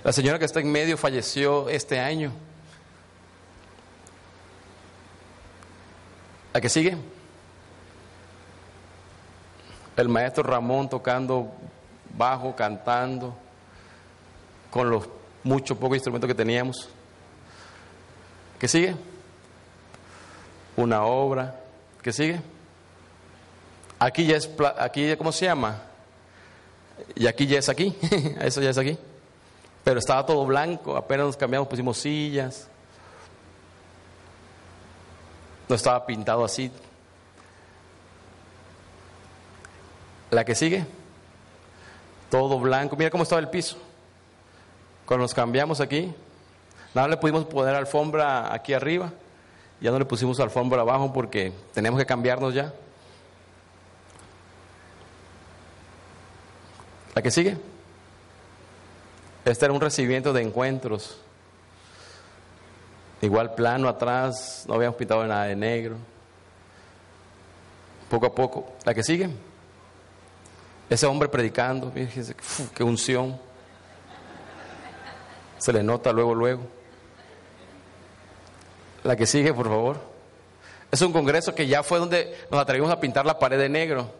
La 0.07 0.13
señora 0.13 0.39
que 0.39 0.45
está 0.45 0.61
en 0.61 0.71
medio 0.71 0.95
falleció 0.95 1.67
este 1.67 1.99
año. 1.99 2.31
¿La 6.53 6.61
que 6.61 6.69
sigue? 6.69 6.95
El 9.97 10.07
maestro 10.07 10.43
Ramón 10.43 10.87
tocando 10.87 11.51
bajo, 12.17 12.55
cantando, 12.55 13.35
con 14.71 14.89
los 14.89 15.09
muchos 15.43 15.77
pocos 15.77 15.97
instrumentos 15.97 16.29
que 16.29 16.35
teníamos. 16.35 16.87
¿Qué 18.59 18.69
sigue? 18.69 18.95
Una 20.77 21.03
obra. 21.03 21.53
¿Qué 22.01 22.13
sigue? 22.13 22.39
Aquí 23.99 24.25
ya 24.25 24.37
es, 24.37 24.49
aquí, 24.79 25.17
¿cómo 25.17 25.33
se 25.33 25.47
llama? 25.47 25.81
Y 27.13 27.27
aquí 27.27 27.45
ya 27.45 27.59
es 27.59 27.67
aquí, 27.67 27.93
eso 28.39 28.61
ya 28.61 28.69
es 28.69 28.77
aquí. 28.77 28.97
Pero 29.87 29.99
estaba 29.99 30.25
todo 30.25 30.45
blanco, 30.45 30.97
apenas 30.97 31.27
nos 31.27 31.37
cambiamos, 31.37 31.69
pusimos 31.69 31.97
sillas. 31.97 32.67
No 35.69 35.75
estaba 35.75 36.05
pintado 36.05 36.43
así. 36.43 36.69
La 40.29 40.43
que 40.43 40.55
sigue, 40.55 40.85
todo 42.29 42.59
blanco. 42.59 42.97
Mira 42.97 43.09
cómo 43.09 43.23
estaba 43.23 43.39
el 43.39 43.49
piso. 43.49 43.77
Cuando 45.05 45.23
nos 45.23 45.33
cambiamos 45.33 45.79
aquí, 45.79 46.13
nada 46.93 47.07
le 47.07 47.15
pudimos 47.15 47.45
poner 47.45 47.73
alfombra 47.73 48.53
aquí 48.53 48.73
arriba. 48.73 49.13
Ya 49.79 49.89
no 49.91 49.99
le 49.99 50.03
pusimos 50.03 50.37
alfombra 50.41 50.81
abajo 50.81 51.13
porque 51.13 51.53
tenemos 51.73 51.97
que 51.97 52.05
cambiarnos 52.05 52.53
ya. 52.53 52.73
La 57.15 57.21
que 57.21 57.31
sigue. 57.31 57.76
Este 59.47 59.63
era 59.63 59.73
un 59.73 59.79
recibimiento 59.79 60.33
de 60.33 60.41
encuentros. 60.41 61.17
Igual 63.21 63.55
plano 63.55 63.87
atrás, 63.87 64.65
no 64.67 64.73
habíamos 64.73 64.97
pintado 64.97 65.25
nada 65.25 65.45
de 65.45 65.55
negro. 65.55 65.95
Poco 68.09 68.25
a 68.25 68.35
poco. 68.35 68.73
La 68.83 68.93
que 68.93 69.03
sigue. 69.03 69.29
Ese 70.89 71.05
hombre 71.05 71.29
predicando, 71.29 71.89
fíjense, 71.91 72.35
qué 72.75 72.83
unción. 72.83 73.39
Se 75.57 75.71
le 75.71 75.81
nota 75.81 76.11
luego, 76.11 76.35
luego. 76.35 76.63
La 79.03 79.15
que 79.15 79.25
sigue, 79.25 79.53
por 79.53 79.67
favor. 79.67 79.97
Es 80.91 81.01
un 81.01 81.13
congreso 81.13 81.55
que 81.55 81.67
ya 81.67 81.83
fue 81.83 81.99
donde 81.99 82.35
nos 82.51 82.59
atrevimos 82.59 82.91
a 82.91 82.99
pintar 82.99 83.25
la 83.25 83.39
pared 83.39 83.57
de 83.57 83.69
negro. 83.69 84.11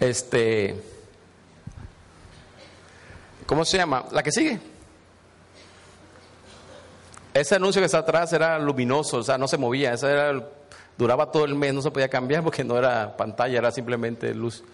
Este, 0.00 0.74
¿cómo 3.44 3.66
se 3.66 3.76
llama? 3.76 4.06
La 4.12 4.22
que 4.22 4.32
sigue. 4.32 4.58
Ese 7.34 7.54
anuncio 7.54 7.80
que 7.80 7.86
está 7.86 7.98
atrás 7.98 8.32
era 8.32 8.58
luminoso, 8.58 9.18
o 9.18 9.22
sea, 9.22 9.38
no 9.38 9.46
se 9.46 9.58
movía, 9.58 9.92
ese 9.92 10.10
era, 10.10 10.42
duraba 10.98 11.30
todo 11.30 11.44
el 11.44 11.54
mes, 11.54 11.74
no 11.74 11.82
se 11.82 11.90
podía 11.90 12.08
cambiar 12.08 12.42
porque 12.42 12.64
no 12.64 12.76
era 12.76 13.16
pantalla, 13.16 13.58
era 13.58 13.70
simplemente 13.70 14.34
luz. 14.34 14.64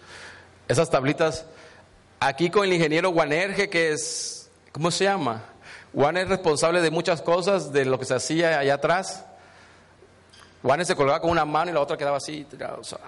Esas 0.67 0.89
tablitas, 0.89 1.45
aquí 2.19 2.49
con 2.49 2.63
el 2.63 2.73
ingeniero 2.73 3.09
Guanerge, 3.11 3.69
que 3.69 3.91
es, 3.91 4.49
¿cómo 4.71 4.89
se 4.89 5.03
llama? 5.03 5.43
Juan 5.93 6.17
es 6.17 6.29
responsable 6.29 6.81
de 6.81 6.89
muchas 6.89 7.21
cosas, 7.21 7.71
de 7.71 7.85
lo 7.85 7.99
que 7.99 8.05
se 8.05 8.15
hacía 8.15 8.59
allá 8.59 8.75
atrás. 8.75 9.25
Juan 10.63 10.85
se 10.85 10.95
colgaba 10.95 11.19
con 11.19 11.29
una 11.31 11.45
mano 11.45 11.71
y 11.71 11.73
la 11.73 11.81
otra 11.81 11.97
quedaba 11.97 12.17
así, 12.17 12.45
o 12.79 12.83
sea, 12.83 12.99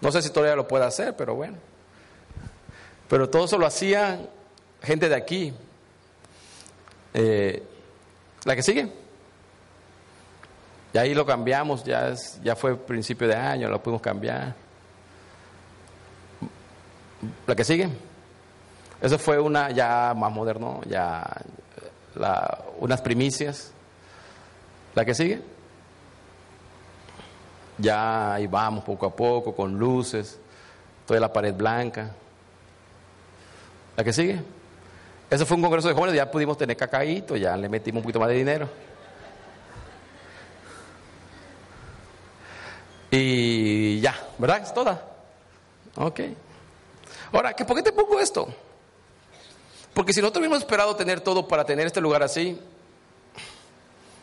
no 0.00 0.12
sé 0.12 0.22
si 0.22 0.30
todavía 0.30 0.56
lo 0.56 0.68
puede 0.68 0.84
hacer, 0.84 1.16
pero 1.16 1.34
bueno. 1.34 1.56
Pero 3.08 3.28
todo 3.28 3.44
eso 3.44 3.58
lo 3.58 3.66
hacía 3.66 4.20
gente 4.82 5.08
de 5.08 5.14
aquí. 5.14 5.54
Eh, 7.14 7.62
¿La 8.44 8.54
que 8.54 8.62
sigue? 8.62 8.92
Y 10.92 10.98
ahí 10.98 11.14
lo 11.14 11.26
cambiamos, 11.26 11.84
ya, 11.84 12.08
es, 12.08 12.40
ya 12.42 12.56
fue 12.56 12.76
principio 12.76 13.28
de 13.28 13.34
año, 13.34 13.68
lo 13.68 13.82
pudimos 13.82 14.02
cambiar. 14.02 14.54
¿La 17.46 17.54
que 17.54 17.64
sigue? 17.64 17.88
Eso 19.00 19.18
fue 19.18 19.38
una 19.38 19.70
ya 19.70 20.14
más 20.16 20.32
moderno, 20.32 20.80
ya 20.86 21.24
la, 22.14 22.64
unas 22.78 23.02
primicias. 23.02 23.72
¿La 24.94 25.04
que 25.04 25.14
sigue? 25.14 25.42
Ya 27.78 28.34
ahí 28.34 28.46
vamos 28.46 28.84
poco 28.84 29.06
a 29.06 29.14
poco, 29.14 29.54
con 29.54 29.78
luces, 29.78 30.38
toda 31.06 31.20
la 31.20 31.32
pared 31.32 31.54
blanca. 31.54 32.10
¿La 33.96 34.04
que 34.04 34.12
sigue? 34.12 34.40
Eso 35.28 35.44
fue 35.44 35.56
un 35.56 35.62
congreso 35.62 35.88
de 35.88 35.94
jóvenes, 35.94 36.16
ya 36.16 36.30
pudimos 36.30 36.56
tener 36.56 36.76
cacaíto, 36.76 37.36
ya 37.36 37.56
le 37.56 37.68
metimos 37.68 38.00
un 38.00 38.02
poquito 38.04 38.20
más 38.20 38.28
de 38.28 38.34
dinero. 38.34 38.68
Y 43.10 44.00
ya, 44.00 44.14
¿verdad? 44.38 44.62
Es 44.62 44.74
toda. 44.74 45.02
Ok. 45.96 46.20
Ahora, 47.32 47.54
¿por 47.54 47.76
qué 47.76 47.82
te 47.82 47.92
pongo 47.92 48.20
esto? 48.20 48.48
Porque 49.94 50.12
si 50.12 50.20
nosotros 50.20 50.40
hubiéramos 50.40 50.62
esperado 50.62 50.94
tener 50.94 51.20
todo 51.20 51.48
para 51.48 51.64
tener 51.64 51.86
este 51.86 52.00
lugar 52.00 52.22
así, 52.22 52.60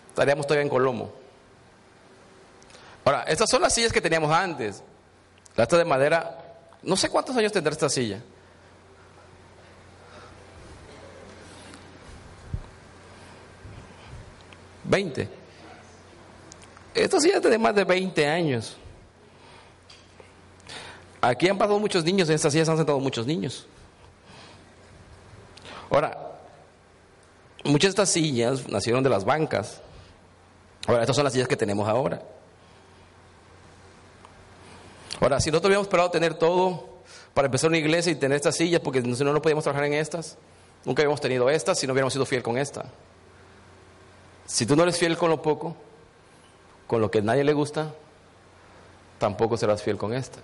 estaríamos 0.10 0.46
todavía 0.46 0.63
en 0.63 0.70
Colomo. 0.70 1.22
Ahora, 3.06 3.24
estas 3.24 3.50
son 3.50 3.62
las 3.62 3.74
sillas 3.74 3.92
que 3.92 4.02
teníamos 4.02 4.32
antes. 4.32 4.84
La 5.56 5.63
esta 5.63 5.78
de 5.78 5.86
madera, 5.86 6.56
no 6.82 6.96
sé 6.96 7.10
cuántos 7.10 7.36
años 7.36 7.52
tendrá 7.52 7.72
esta 7.72 7.89
silla. 7.89 8.22
¿20? 14.89 15.28
Esta 16.94 17.20
silla 17.20 17.42
tiene 17.42 17.58
más 17.58 17.76
de 17.76 17.84
20 17.84 18.28
años. 18.28 18.78
Aquí 21.22 21.48
han 21.48 21.58
pasado 21.58 21.80
muchos 21.80 22.04
niños, 22.04 22.30
en 22.30 22.36
estas 22.36 22.52
sillas 22.52 22.70
han 22.70 22.78
sentado 22.78 23.00
muchos 23.00 23.26
niños. 23.26 23.66
Ahora, 25.89 26.34
muchas 27.63 27.84
de 27.84 27.89
estas 27.89 28.10
sillas 28.10 28.68
nacieron 28.68 29.04
de 29.04 29.10
las 29.10 29.24
bancas. 29.24 29.82
Ahora, 30.86 31.02
estas 31.02 31.16
son 31.16 31.24
las 31.24 31.34
sillas 31.34 31.48
que 31.48 31.56
tenemos 31.56 31.88
ahora. 31.88 32.22
Ahora, 35.23 35.39
si 35.39 35.51
nosotros 35.51 35.69
hubiéramos 35.69 35.88
esperado 35.88 36.12
tener 36.12 36.33
todo 36.33 36.83
para 37.33 37.45
empezar 37.45 37.69
una 37.69 37.77
iglesia 37.77 38.12
y 38.12 38.15
tener 38.15 38.36
estas 38.36 38.57
sillas, 38.57 38.81
porque 38.81 39.01
si 39.01 39.23
no, 39.23 39.31
no 39.31 39.41
podíamos 39.41 39.63
trabajar 39.63 39.86
en 39.86 39.93
estas, 39.93 40.36
nunca 40.83 41.01
habíamos 41.01 41.21
tenido 41.21 41.49
estas 41.49 41.79
si 41.79 41.88
no 41.88 41.93
hubiéramos 41.93 42.12
sido 42.12 42.25
fiel 42.25 42.43
con 42.43 42.57
esta. 42.57 42.83
Si 44.45 44.65
tú 44.65 44.75
no 44.75 44.83
eres 44.83 44.97
fiel 44.97 45.17
con 45.17 45.29
lo 45.29 45.41
poco, 45.41 45.77
con 46.88 46.99
lo 46.99 47.09
que 47.09 47.19
a 47.19 47.21
nadie 47.21 47.45
le 47.45 47.53
gusta, 47.53 47.93
tampoco 49.17 49.55
serás 49.55 49.81
fiel 49.81 49.95
con 49.97 50.13
esta. 50.13 50.39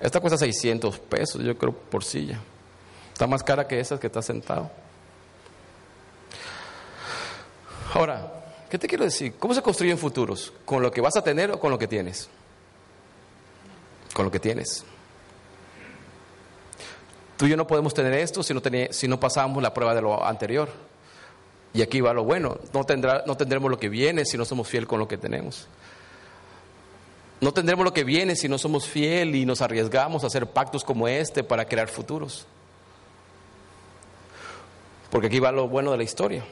Esta 0.00 0.18
cuesta 0.18 0.36
600 0.36 0.98
pesos, 0.98 1.40
yo 1.40 1.56
creo, 1.56 1.72
por 1.72 2.02
silla. 2.02 2.40
Está 3.12 3.28
más 3.28 3.44
cara 3.44 3.68
que 3.68 3.78
esas 3.78 4.00
que 4.00 4.08
está 4.08 4.22
sentado. 4.22 4.72
Ahora, 7.94 8.42
¿qué 8.68 8.76
te 8.76 8.88
quiero 8.88 9.04
decir? 9.04 9.36
¿Cómo 9.38 9.54
se 9.54 9.62
construyen 9.62 9.98
futuros? 9.98 10.52
¿Con 10.64 10.82
lo 10.82 10.90
que 10.90 11.00
vas 11.00 11.16
a 11.16 11.22
tener 11.22 11.52
o 11.52 11.60
con 11.60 11.70
lo 11.70 11.78
que 11.78 11.86
tienes? 11.86 12.28
Con 14.18 14.24
lo 14.24 14.32
que 14.32 14.40
tienes. 14.40 14.84
Tú 17.36 17.46
y 17.46 17.50
yo 17.50 17.56
no 17.56 17.68
podemos 17.68 17.94
tener 17.94 18.14
esto 18.14 18.42
si 18.42 18.52
no, 18.52 18.60
si 18.90 19.06
no 19.06 19.20
pasamos 19.20 19.62
la 19.62 19.72
prueba 19.72 19.94
de 19.94 20.02
lo 20.02 20.26
anterior. 20.26 20.68
Y 21.72 21.82
aquí 21.82 22.00
va 22.00 22.12
lo 22.12 22.24
bueno. 22.24 22.58
No, 22.74 22.82
tendrá, 22.82 23.22
no 23.28 23.36
tendremos 23.36 23.70
lo 23.70 23.78
que 23.78 23.88
viene 23.88 24.24
si 24.24 24.36
no 24.36 24.44
somos 24.44 24.66
fieles 24.66 24.88
con 24.88 24.98
lo 24.98 25.06
que 25.06 25.18
tenemos. 25.18 25.68
No 27.40 27.52
tendremos 27.52 27.84
lo 27.84 27.92
que 27.92 28.02
viene 28.02 28.34
si 28.34 28.48
no 28.48 28.58
somos 28.58 28.88
fieles 28.88 29.36
y 29.36 29.46
nos 29.46 29.62
arriesgamos 29.62 30.24
a 30.24 30.26
hacer 30.26 30.48
pactos 30.48 30.82
como 30.82 31.06
este 31.06 31.44
para 31.44 31.66
crear 31.66 31.86
futuros. 31.86 32.44
Porque 35.10 35.28
aquí 35.28 35.38
va 35.38 35.52
lo 35.52 35.68
bueno 35.68 35.92
de 35.92 35.96
la 35.96 36.02
historia. 36.02 36.44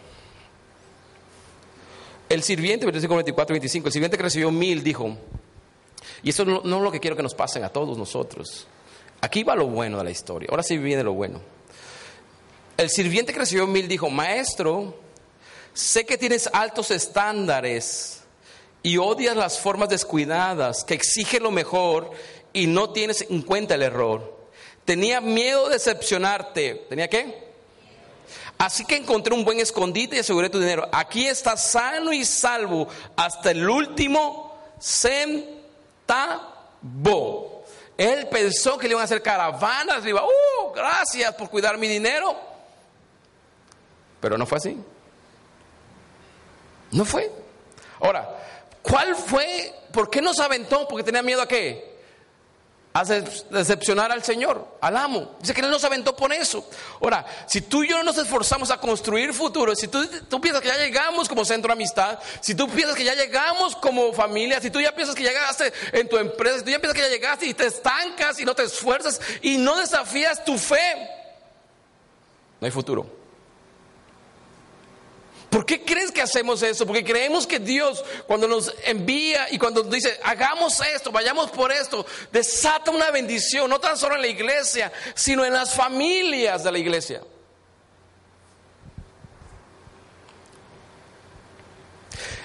El 2.28 2.44
sirviente, 2.44 2.86
versículo 2.86 3.16
24 3.16 3.54
25, 3.54 3.88
el 3.88 3.92
sirviente 3.92 4.16
que 4.16 4.22
recibió 4.22 4.52
mil 4.52 4.84
dijo, 4.84 5.18
y 6.26 6.30
eso 6.30 6.44
no, 6.44 6.58
es 6.58 6.82
lo 6.82 6.90
que 6.90 6.98
quiero 6.98 7.14
que 7.14 7.22
nos 7.22 7.36
pasen 7.36 7.62
a 7.62 7.68
todos 7.68 7.96
nosotros. 7.96 8.66
Aquí 9.20 9.44
va 9.44 9.54
lo 9.54 9.68
bueno 9.68 9.98
de 9.98 10.02
la 10.02 10.10
historia. 10.10 10.48
Ahora 10.50 10.64
sí 10.64 10.76
viene 10.76 11.04
lo 11.04 11.12
bueno. 11.12 11.40
El 12.76 12.90
sirviente 12.90 13.32
que 13.32 13.38
recibió 13.38 13.64
mil 13.68 13.86
dijo, 13.86 14.10
maestro, 14.10 14.98
sé 15.72 16.04
que 16.04 16.18
tienes 16.18 16.50
altos 16.52 16.90
estándares 16.90 18.22
y 18.82 18.96
odias 18.96 19.36
las 19.36 19.60
formas 19.60 19.88
descuidadas, 19.88 20.82
que 20.82 20.94
exige 20.94 21.38
lo 21.38 21.52
mejor 21.52 22.10
y 22.52 22.66
no 22.66 22.90
tienes 22.90 23.24
en 23.30 23.42
cuenta 23.42 23.76
el 23.76 23.82
error. 23.82 24.48
Tenía 24.84 25.20
miedo 25.20 25.68
de 25.68 25.74
decepcionarte. 25.74 26.86
¿Tenía 26.88 27.06
qué? 27.06 27.52
Así 28.58 28.84
que 28.84 28.96
encontré 28.96 29.32
un 29.32 29.44
buen 29.44 29.60
escondite 29.60 30.16
y 30.16 30.18
aseguré 30.18 30.50
tu 30.50 30.58
dinero. 30.58 30.88
Aquí 30.90 31.28
está 31.28 31.56
sano 31.56 32.12
y 32.12 32.24
salvo 32.24 32.88
hasta 33.14 33.52
el 33.52 33.70
último 33.70 34.58
centavo. 34.80 35.55
Él 37.96 38.28
pensó 38.28 38.76
que 38.76 38.86
le 38.86 38.92
iban 38.92 39.02
a 39.02 39.04
hacer 39.04 39.22
caravanas, 39.22 40.04
le 40.04 40.10
iba, 40.10 40.24
¡uh! 40.24 40.72
Gracias 40.74 41.34
por 41.34 41.48
cuidar 41.48 41.78
mi 41.78 41.88
dinero. 41.88 42.36
Pero 44.20 44.36
no 44.36 44.46
fue 44.46 44.58
así. 44.58 44.76
No 46.92 47.04
fue. 47.04 47.30
Ahora, 48.00 48.28
¿cuál 48.82 49.16
fue? 49.16 49.74
¿Por 49.92 50.10
qué 50.10 50.20
no 50.20 50.34
se 50.34 50.42
aventó? 50.42 50.86
Porque 50.86 51.04
tenía 51.04 51.22
miedo 51.22 51.42
a 51.42 51.48
qué? 51.48 51.95
A 53.00 53.04
decepcionar 53.04 54.10
al 54.10 54.22
Señor, 54.22 54.78
al 54.80 54.96
amo. 54.96 55.36
Dice 55.40 55.52
que 55.52 55.60
Él 55.60 55.70
nos 55.70 55.84
aventó 55.84 56.16
por 56.16 56.32
eso. 56.32 56.66
Ahora, 57.00 57.26
si 57.46 57.60
tú 57.60 57.84
y 57.84 57.88
yo 57.88 57.98
no 57.98 58.04
nos 58.04 58.16
esforzamos 58.16 58.70
a 58.70 58.78
construir 58.78 59.34
futuro, 59.34 59.74
si 59.74 59.88
tú, 59.88 60.00
piensas 60.40 60.62
que 60.62 60.68
ya 60.68 60.78
llegamos 60.78 61.28
como 61.28 61.44
centro 61.44 61.68
de 61.68 61.74
amistad, 61.74 62.18
si 62.40 62.54
tú 62.54 62.68
piensas 62.68 62.96
que 62.96 63.04
ya 63.04 63.14
llegamos 63.14 63.76
como 63.76 64.12
familia, 64.12 64.60
si 64.60 64.70
tú 64.70 64.80
ya 64.80 64.94
piensas 64.94 65.14
que 65.14 65.24
ya 65.24 65.30
llegaste 65.30 65.72
en 65.92 66.08
tu 66.08 66.16
empresa, 66.16 66.58
si 66.58 66.64
tú 66.64 66.70
ya 66.70 66.78
piensas 66.78 66.94
que 66.94 67.02
ya 67.02 67.14
llegaste 67.14 67.46
y 67.46 67.54
te 67.54 67.66
estancas 67.66 68.40
y 68.40 68.44
no 68.44 68.54
te 68.54 68.62
esfuerzas 68.62 69.20
y 69.42 69.58
no 69.58 69.76
desafías 69.76 70.44
tu 70.44 70.56
fe, 70.56 71.10
no 72.60 72.64
hay 72.64 72.70
futuro. 72.70 73.15
¿Por 75.50 75.64
qué 75.64 75.82
crees 75.84 76.10
que 76.10 76.22
hacemos 76.22 76.62
eso? 76.62 76.86
Porque 76.86 77.04
creemos 77.04 77.46
que 77.46 77.58
Dios 77.58 78.04
cuando 78.26 78.48
nos 78.48 78.74
envía 78.84 79.46
y 79.50 79.58
cuando 79.58 79.82
dice, 79.82 80.18
hagamos 80.24 80.80
esto, 80.80 81.12
vayamos 81.12 81.50
por 81.50 81.70
esto, 81.70 82.04
desata 82.32 82.90
una 82.90 83.10
bendición, 83.10 83.70
no 83.70 83.78
tan 83.78 83.96
solo 83.96 84.16
en 84.16 84.22
la 84.22 84.26
iglesia, 84.28 84.92
sino 85.14 85.44
en 85.44 85.52
las 85.52 85.72
familias 85.72 86.64
de 86.64 86.72
la 86.72 86.78
iglesia. 86.78 87.22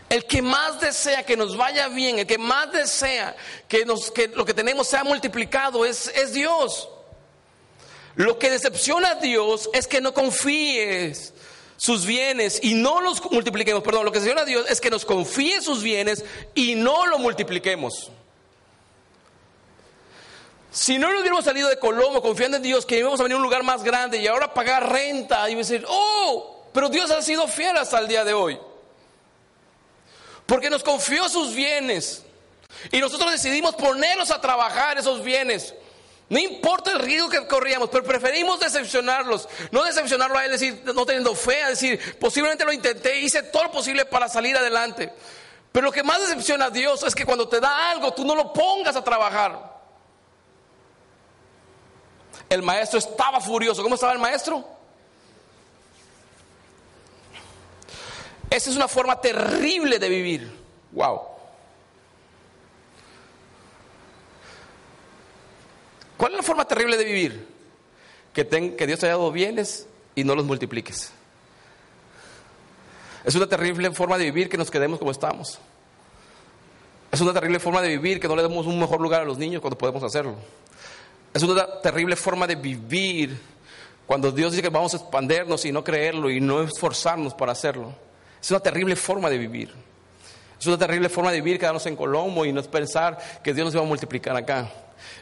El 0.09 0.25
que 0.25 0.41
más 0.41 0.79
desea 0.79 1.23
que 1.23 1.37
nos 1.37 1.55
vaya 1.57 1.87
bien, 1.87 2.19
el 2.19 2.27
que 2.27 2.37
más 2.37 2.71
desea 2.71 3.35
que, 3.67 3.85
nos, 3.85 4.11
lo 4.35 4.45
que 4.45 4.53
tenemos 4.53 4.87
sea 4.87 5.03
multiplicado 5.03 5.85
es 5.85 6.33
Dios. 6.33 6.87
Lo 8.15 8.37
que 8.37 8.49
decepciona 8.49 9.11
a 9.11 9.15
Dios 9.15 9.69
es 9.73 9.87
que 9.87 10.01
no 10.01 10.13
confíes 10.13 11.33
sus 11.81 12.05
bienes 12.05 12.59
y 12.61 12.75
no 12.75 13.01
los 13.01 13.19
multipliquemos. 13.31 13.81
Perdón, 13.81 14.05
lo 14.05 14.11
que 14.11 14.19
se 14.19 14.35
Dios 14.45 14.69
es 14.69 14.79
que 14.79 14.91
nos 14.91 15.03
confíe 15.03 15.61
sus 15.61 15.81
bienes 15.81 16.23
y 16.53 16.75
no 16.75 17.07
lo 17.07 17.17
multipliquemos. 17.17 18.11
Si 20.69 20.99
no 20.99 21.07
nos 21.07 21.21
hubiéramos 21.21 21.43
salido 21.43 21.69
de 21.69 21.79
Colombo 21.79 22.21
confiando 22.21 22.57
en 22.57 22.61
Dios 22.61 22.85
que 22.85 22.99
íbamos 22.99 23.19
a 23.19 23.23
venir 23.23 23.33
a 23.33 23.37
un 23.37 23.43
lugar 23.43 23.63
más 23.63 23.81
grande 23.81 24.19
y 24.19 24.27
ahora 24.27 24.53
pagar 24.53 24.91
renta 24.91 25.49
y 25.49 25.55
decir, 25.55 25.83
oh, 25.87 26.67
pero 26.71 26.87
Dios 26.87 27.09
ha 27.09 27.19
sido 27.23 27.47
fiel 27.47 27.75
hasta 27.75 27.97
el 27.97 28.07
día 28.07 28.23
de 28.23 28.35
hoy. 28.35 28.59
Porque 30.45 30.69
nos 30.69 30.83
confió 30.83 31.27
sus 31.29 31.55
bienes 31.55 32.23
y 32.91 32.99
nosotros 32.99 33.31
decidimos 33.31 33.73
ponernos 33.73 34.29
a 34.29 34.39
trabajar 34.39 34.99
esos 34.99 35.23
bienes. 35.23 35.73
No 36.31 36.39
importa 36.39 36.93
el 36.93 36.99
riesgo 36.99 37.27
que 37.27 37.45
corríamos, 37.45 37.89
pero 37.89 38.05
preferimos 38.05 38.57
decepcionarlos. 38.57 39.49
No 39.69 39.83
decepcionarlo 39.83 40.37
a 40.37 40.45
él, 40.45 40.51
decir, 40.51 40.81
no 40.95 41.05
teniendo 41.05 41.35
fe, 41.35 41.61
a 41.61 41.67
decir, 41.67 41.99
posiblemente 42.17 42.63
lo 42.63 42.71
intenté, 42.71 43.19
hice 43.19 43.43
todo 43.43 43.65
lo 43.65 43.71
posible 43.73 44.05
para 44.05 44.29
salir 44.29 44.55
adelante. 44.55 45.11
Pero 45.73 45.87
lo 45.87 45.91
que 45.91 46.03
más 46.03 46.21
decepciona 46.21 46.67
a 46.67 46.69
Dios 46.69 47.03
es 47.03 47.13
que 47.13 47.25
cuando 47.25 47.49
te 47.49 47.59
da 47.59 47.91
algo, 47.91 48.13
tú 48.13 48.23
no 48.23 48.33
lo 48.33 48.53
pongas 48.53 48.95
a 48.95 49.03
trabajar. 49.03 49.81
El 52.47 52.61
maestro 52.61 52.99
estaba 52.99 53.41
furioso. 53.41 53.83
¿Cómo 53.83 53.95
estaba 53.95 54.13
el 54.13 54.19
maestro? 54.19 54.65
Esa 58.49 58.69
es 58.69 58.75
una 58.77 58.87
forma 58.87 59.19
terrible 59.19 59.99
de 59.99 60.07
vivir. 60.07 60.59
Wow. 60.91 61.30
¿Cuál 66.41 66.45
es 66.45 66.47
la 66.47 66.55
forma 66.55 66.67
terrible 66.67 66.97
de 66.97 67.03
vivir? 67.05 67.47
Que, 68.33 68.47
que 68.47 68.87
Dios 68.87 68.99
te 68.99 69.05
haya 69.05 69.15
dado 69.15 69.31
bienes 69.31 69.85
y 70.15 70.23
no 70.23 70.33
los 70.33 70.43
multipliques. 70.43 71.11
Es 73.23 73.35
una 73.35 73.45
terrible 73.45 73.91
forma 73.91 74.17
de 74.17 74.25
vivir 74.25 74.49
que 74.49 74.57
nos 74.57 74.71
quedemos 74.71 74.97
como 74.97 75.11
estamos. 75.11 75.59
Es 77.11 77.21
una 77.21 77.31
terrible 77.31 77.59
forma 77.59 77.79
de 77.83 77.89
vivir 77.89 78.19
que 78.19 78.27
no 78.27 78.35
le 78.35 78.41
demos 78.41 78.65
un 78.65 78.79
mejor 78.79 78.99
lugar 78.99 79.21
a 79.21 79.25
los 79.25 79.37
niños 79.37 79.61
cuando 79.61 79.77
podemos 79.77 80.01
hacerlo. 80.01 80.35
Es 81.31 81.43
una 81.43 81.79
terrible 81.79 82.15
forma 82.15 82.47
de 82.47 82.55
vivir 82.55 83.39
cuando 84.07 84.31
Dios 84.31 84.53
dice 84.53 84.63
que 84.63 84.69
vamos 84.69 84.95
a 84.95 84.97
expandernos 84.97 85.63
y 85.65 85.71
no 85.71 85.83
creerlo 85.83 86.31
y 86.31 86.41
no 86.41 86.63
esforzarnos 86.63 87.35
para 87.35 87.51
hacerlo. 87.51 87.93
Es 88.41 88.49
una 88.49 88.61
terrible 88.61 88.95
forma 88.95 89.29
de 89.29 89.37
vivir. 89.37 89.71
Es 90.59 90.65
una 90.65 90.79
terrible 90.79 91.07
forma 91.07 91.31
de 91.31 91.39
vivir 91.39 91.59
quedarnos 91.59 91.85
en 91.85 91.95
Colombo 91.95 92.45
y 92.45 92.51
no 92.51 92.63
pensar 92.63 93.19
que 93.43 93.53
Dios 93.53 93.65
nos 93.65 93.75
va 93.75 93.85
a 93.85 93.87
multiplicar 93.87 94.35
acá. 94.35 94.71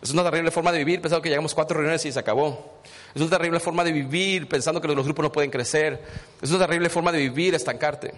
Es 0.02 0.12
una 0.12 0.24
terrible 0.24 0.52
forma 0.52 0.72
de 0.72 0.80
vivir 0.80 1.02
pensando 1.02 1.22
que 1.22 1.30
llegamos 1.30 1.54
cuatro 1.54 1.78
reuniones 1.78 2.06
y 2.06 2.12
se 2.12 2.20
acabó. 2.20 2.80
Es 3.14 3.22
una 3.22 3.32
terrible 3.32 3.60
forma 3.60 3.84
de 3.84 3.92
vivir 3.92 4.48
pensando 4.48 4.80
que 4.80 4.88
los 4.88 5.06
grupos 5.06 5.24
no 5.24 5.32
pueden 5.32 5.52
crecer. 5.52 6.02
Es 6.42 6.50
una 6.50 6.60
terrible 6.60 6.90
forma 6.90 7.12
de 7.12 7.20
vivir 7.20 7.56
estancarte. 7.56 8.14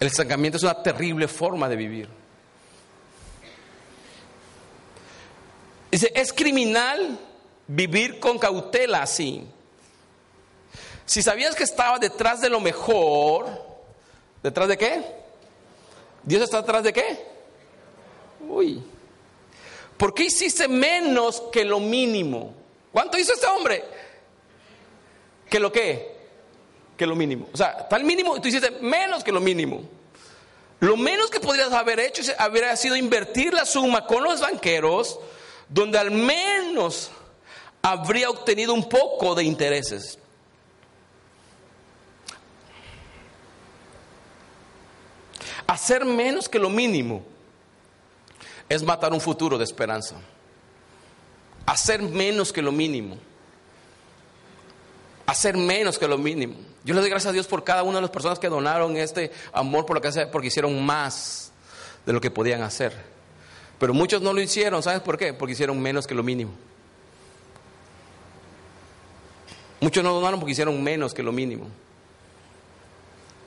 El 0.00 0.06
estancamiento 0.06 0.58
es 0.58 0.62
una 0.62 0.82
terrible 0.82 1.26
forma 1.28 1.68
de 1.68 1.76
vivir. 1.76 2.08
Dice, 5.90 6.12
es 6.14 6.32
criminal 6.32 7.18
vivir 7.66 8.20
con 8.20 8.38
cautela 8.38 9.02
así. 9.02 9.46
Si 11.06 11.22
sabías 11.22 11.54
que 11.54 11.64
estaba 11.64 11.98
detrás 11.98 12.40
de 12.40 12.50
lo 12.50 12.60
mejor, 12.60 13.48
¿detrás 14.42 14.68
de 14.68 14.76
qué? 14.76 15.02
¿Dios 16.22 16.42
está 16.42 16.60
detrás 16.60 16.82
de 16.82 16.92
qué? 16.92 17.37
Uy. 18.48 18.82
¿Por 19.96 20.14
qué 20.14 20.24
hiciste 20.24 20.68
menos 20.68 21.42
que 21.52 21.64
lo 21.64 21.80
mínimo? 21.80 22.54
¿Cuánto 22.92 23.18
hizo 23.18 23.32
este 23.34 23.46
hombre? 23.46 23.84
¿Que 25.50 25.58
lo 25.58 25.72
qué? 25.72 26.16
Que 26.96 27.06
lo 27.06 27.14
mínimo. 27.14 27.48
O 27.52 27.56
sea, 27.56 27.88
tal 27.88 28.04
mínimo 28.04 28.36
y 28.36 28.40
tú 28.40 28.48
hiciste 28.48 28.70
menos 28.80 29.24
que 29.24 29.32
lo 29.32 29.40
mínimo. 29.40 29.82
Lo 30.80 30.96
menos 30.96 31.30
que 31.30 31.40
podrías 31.40 31.72
haber 31.72 31.98
hecho 31.98 32.22
habría 32.38 32.76
sido 32.76 32.94
invertir 32.94 33.52
la 33.52 33.66
suma 33.66 34.06
con 34.06 34.22
los 34.22 34.40
banqueros, 34.40 35.18
donde 35.68 35.98
al 35.98 36.12
menos 36.12 37.10
habría 37.82 38.30
obtenido 38.30 38.72
un 38.74 38.88
poco 38.88 39.34
de 39.34 39.42
intereses. 39.42 40.18
Hacer 45.66 46.04
menos 46.04 46.48
que 46.48 46.60
lo 46.60 46.70
mínimo 46.70 47.24
es 48.68 48.82
matar 48.82 49.12
un 49.12 49.20
futuro 49.20 49.56
de 49.58 49.64
esperanza. 49.64 50.16
Hacer 51.66 52.02
menos 52.02 52.52
que 52.52 52.62
lo 52.62 52.72
mínimo. 52.72 53.16
hacer 55.26 55.58
menos 55.58 55.98
que 55.98 56.08
lo 56.08 56.16
mínimo. 56.16 56.54
Yo 56.84 56.94
le 56.94 57.00
doy 57.00 57.10
gracias 57.10 57.28
a 57.30 57.32
Dios 57.32 57.46
por 57.46 57.62
cada 57.62 57.82
una 57.82 57.96
de 57.96 58.02
las 58.02 58.10
personas 58.10 58.38
que 58.38 58.48
donaron 58.48 58.96
este 58.96 59.30
amor 59.52 59.84
por 59.84 59.96
lo 59.96 60.00
que 60.00 60.26
porque 60.26 60.48
hicieron 60.48 60.82
más 60.82 61.52
de 62.06 62.14
lo 62.14 62.20
que 62.20 62.30
podían 62.30 62.62
hacer. 62.62 62.94
Pero 63.78 63.92
muchos 63.92 64.22
no 64.22 64.32
lo 64.32 64.40
hicieron, 64.40 64.82
¿sabes 64.82 65.00
por 65.00 65.18
qué? 65.18 65.34
Porque 65.34 65.52
hicieron 65.52 65.78
menos 65.80 66.06
que 66.06 66.14
lo 66.14 66.22
mínimo. 66.22 66.52
Muchos 69.80 70.02
no 70.02 70.14
donaron 70.14 70.40
porque 70.40 70.52
hicieron 70.52 70.82
menos 70.82 71.12
que 71.12 71.22
lo 71.22 71.30
mínimo. 71.30 71.68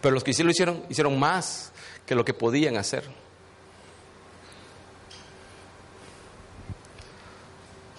Pero 0.02 0.14
los 0.14 0.24
que 0.24 0.34
sí 0.34 0.44
lo 0.44 0.52
hicieron, 0.52 0.84
hicieron 0.90 1.20
más 1.20 1.72
que 2.06 2.16
lo 2.16 2.24
que 2.24 2.34
podían 2.34 2.78
hacer. 2.78 3.10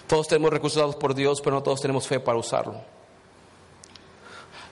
Todos 0.07 0.27
tenemos 0.27 0.51
recursos 0.51 0.79
dados 0.79 0.95
por 0.95 1.15
Dios, 1.15 1.41
pero 1.41 1.55
no 1.55 1.63
todos 1.63 1.81
tenemos 1.81 2.07
fe 2.07 2.19
para 2.19 2.37
usarlo. 2.37 2.81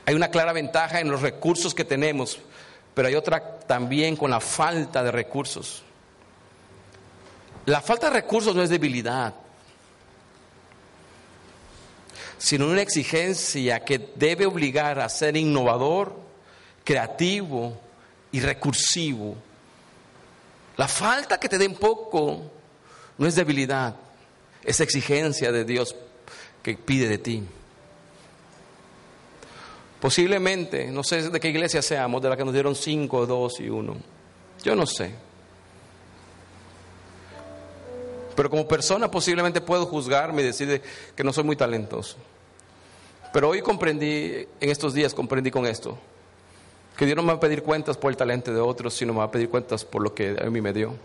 Hay 0.05 0.15
una 0.15 0.29
clara 0.29 0.53
ventaja 0.53 0.99
en 0.99 1.09
los 1.09 1.21
recursos 1.21 1.73
que 1.73 1.85
tenemos, 1.85 2.39
pero 2.93 3.07
hay 3.07 3.15
otra 3.15 3.59
también 3.59 4.15
con 4.15 4.31
la 4.31 4.39
falta 4.39 5.03
de 5.03 5.11
recursos. 5.11 5.83
La 7.65 7.81
falta 7.81 8.07
de 8.07 8.13
recursos 8.13 8.55
no 8.55 8.63
es 8.63 8.69
debilidad, 8.69 9.33
sino 12.37 12.67
una 12.67 12.81
exigencia 12.81 13.85
que 13.85 14.11
debe 14.15 14.47
obligar 14.47 14.99
a 14.99 15.07
ser 15.07 15.37
innovador, 15.37 16.15
creativo 16.83 17.79
y 18.31 18.39
recursivo. 18.39 19.35
La 20.77 20.87
falta 20.87 21.39
que 21.39 21.47
te 21.47 21.59
den 21.59 21.75
poco 21.75 22.41
no 23.19 23.27
es 23.27 23.35
debilidad, 23.35 23.95
es 24.63 24.79
exigencia 24.79 25.51
de 25.51 25.65
Dios 25.65 25.95
que 26.63 26.75
pide 26.75 27.07
de 27.07 27.17
ti. 27.17 27.43
Posiblemente, 29.99 30.87
no 30.87 31.03
sé 31.03 31.29
de 31.29 31.39
qué 31.39 31.49
iglesia 31.49 31.81
seamos, 31.81 32.21
de 32.21 32.29
la 32.29 32.37
que 32.37 32.43
nos 32.43 32.53
dieron 32.53 32.75
cinco, 32.75 33.25
dos 33.25 33.59
y 33.59 33.69
uno. 33.69 33.97
Yo 34.63 34.75
no 34.75 34.85
sé. 34.85 35.13
Pero 38.35 38.49
como 38.49 38.67
persona 38.67 39.11
posiblemente 39.11 39.61
puedo 39.61 39.85
juzgarme 39.85 40.41
y 40.41 40.45
decir 40.45 40.81
que 41.15 41.23
no 41.23 41.31
soy 41.33 41.43
muy 41.43 41.55
talentoso. 41.55 42.17
Pero 43.31 43.49
hoy 43.49 43.61
comprendí, 43.61 44.47
en 44.59 44.69
estos 44.69 44.93
días 44.93 45.13
comprendí 45.13 45.51
con 45.51 45.65
esto, 45.65 45.97
que 46.97 47.05
Dios 47.05 47.15
no 47.15 47.23
me 47.23 47.29
va 47.29 47.37
a 47.37 47.39
pedir 47.39 47.63
cuentas 47.63 47.97
por 47.97 48.11
el 48.11 48.17
talento 48.17 48.53
de 48.53 48.59
otros, 48.59 48.93
sino 48.93 49.13
me 49.13 49.19
va 49.19 49.25
a 49.25 49.31
pedir 49.31 49.49
cuentas 49.49 49.85
por 49.85 50.01
lo 50.01 50.13
que 50.13 50.35
a 50.41 50.49
mí 50.49 50.61
me 50.61 50.73
dio. 50.73 50.95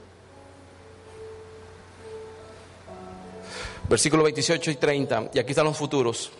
Versículo 3.89 4.25
28 4.25 4.71
y 4.73 4.77
30, 4.77 5.31
y 5.35 5.39
aquí 5.39 5.51
están 5.51 5.67
los 5.67 5.77
futuros. 5.77 6.33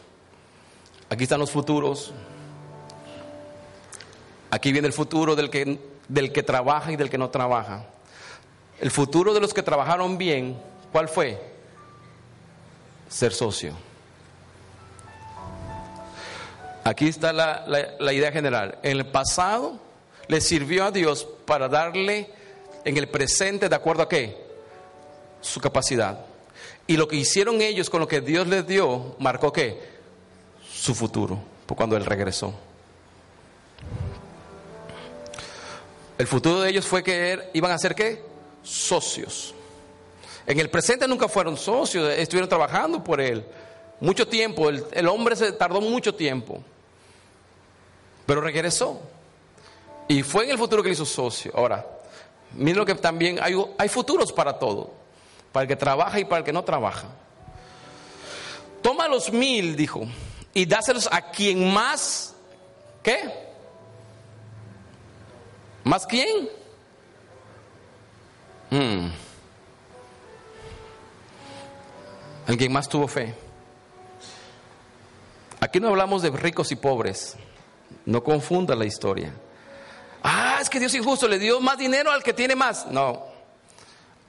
Aquí 1.09 1.23
están 1.23 1.39
los 1.39 1.51
futuros. 1.51 2.13
Aquí 4.51 4.73
viene 4.73 4.89
el 4.89 4.93
futuro 4.93 5.37
del 5.37 5.49
que, 5.49 5.79
del 6.09 6.33
que 6.33 6.43
trabaja 6.43 6.91
y 6.91 6.97
del 6.97 7.09
que 7.09 7.19
no 7.19 7.31
trabaja. 7.31 7.87
El 8.81 8.91
futuro 8.91 9.33
de 9.33 9.41
los 9.41 9.55
que 9.55 9.63
trabajaron 9.63 10.19
bien, 10.19 10.61
¿cuál 10.91 11.09
fue? 11.09 11.41
Ser 13.09 13.33
socio. 13.33 13.75
Aquí 16.83 17.09
está 17.09 17.33
la, 17.33 17.65
la, 17.99 18.13
idea 18.13 18.31
general. 18.31 18.79
En 18.83 18.99
el 18.99 19.07
pasado 19.07 19.79
le 20.29 20.41
sirvió 20.41 20.85
a 20.85 20.91
Dios 20.91 21.27
para 21.45 21.69
darle 21.69 22.31
en 22.85 22.97
el 22.97 23.09
presente 23.09 23.69
de 23.69 23.75
acuerdo 23.75 24.03
a 24.03 24.09
qué? 24.09 24.37
Su 25.41 25.61
capacidad. 25.61 26.36
Y 26.87 26.97
lo 26.97 27.09
que 27.09 27.17
hicieron 27.17 27.61
ellos 27.61 27.91
con 27.91 28.01
lo 28.01 28.09
que 28.09 28.21
Dios 28.21 28.47
les 28.47 28.67
dio, 28.67 29.17
marcó 29.19 29.53
qué? 29.53 29.81
Su 30.73 30.95
futuro, 30.95 31.39
por 31.67 31.77
cuando 31.77 31.97
Él 31.97 32.05
regresó. 32.05 32.55
El 36.19 36.27
futuro 36.27 36.61
de 36.61 36.71
ellos 36.71 36.87
fue 36.87 37.03
que 37.03 37.33
er, 37.33 37.51
iban 37.53 37.73
a 37.73 37.79
ser 37.79 37.95
qué? 37.95 38.23
Socios. 38.63 39.55
En 40.47 40.59
el 40.61 40.71
presente 40.71 41.09
nunca 41.09 41.29
fueron 41.29 41.57
socios, 41.57 42.09
estuvieron 42.17 42.49
trabajando 42.49 43.03
por 43.03 43.21
Él. 43.21 43.45
Mucho 44.01 44.29
tiempo, 44.29 44.69
el, 44.69 44.85
el 44.93 45.09
hombre 45.09 45.35
se 45.35 45.53
tardó 45.53 45.81
mucho 45.81 46.15
tiempo. 46.15 46.63
Pero 48.25 48.41
regresó. 48.41 49.01
Y 50.09 50.23
fue 50.23 50.45
en 50.45 50.51
el 50.51 50.59
futuro 50.59 50.83
que 50.83 50.89
le 50.89 50.95
hizo 50.95 51.05
socio. 51.05 51.53
Ahora, 51.55 51.85
miren 52.53 52.79
lo 52.79 52.87
que 52.87 52.95
también 52.95 53.39
hay, 53.43 53.55
hay 53.77 53.89
futuros 53.89 54.33
para 54.33 54.59
todo. 54.59 55.06
Para 55.57 55.63
el 55.63 55.69
que 55.69 55.77
trabaja 55.77 56.21
y 56.21 56.27
para 56.27 56.41
el 56.41 56.45
que 56.45 56.53
no 56.53 56.65
trabaja. 56.65 57.07
Toma 58.83 59.09
los 59.09 59.33
mil, 59.33 59.75
dijo, 59.75 60.07
y 60.53 60.67
dáselos 60.67 61.09
a 61.11 61.31
quien 61.31 61.73
más, 61.73 62.35
¿qué? 63.03 63.33
¿Más 65.83 66.07
quién? 66.07 66.51
Hmm. 68.71 69.09
Alguien 72.47 72.71
más 72.71 72.87
tuvo 72.87 73.09
fe. 73.09 73.35
Aquí 75.59 75.81
no 75.81 75.89
hablamos 75.89 76.21
de 76.21 76.33
ricos 76.33 76.71
y 76.71 76.77
pobres. 76.77 77.35
No 78.05 78.23
confunda 78.23 78.75
la 78.75 78.85
historia. 78.85 79.33
Ah, 80.23 80.59
es 80.61 80.69
que 80.69 80.79
Dios 80.79 80.93
es 80.93 81.01
injusto, 81.01 81.27
le 81.27 81.39
dio 81.39 81.63
más 81.63 81.79
dinero 81.79 82.11
al 82.11 82.23
que 82.23 82.35
tiene 82.35 82.55
más. 82.55 82.89
No, 82.89 83.25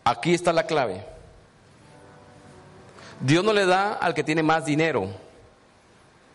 aquí 0.05 0.33
está 0.33 0.53
la 0.53 0.65
clave. 0.65 1.16
Dios 3.19 3.43
no 3.43 3.53
le 3.53 3.65
da 3.65 3.93
al 3.93 4.13
que 4.13 4.23
tiene 4.23 4.43
más 4.43 4.65
dinero, 4.65 5.09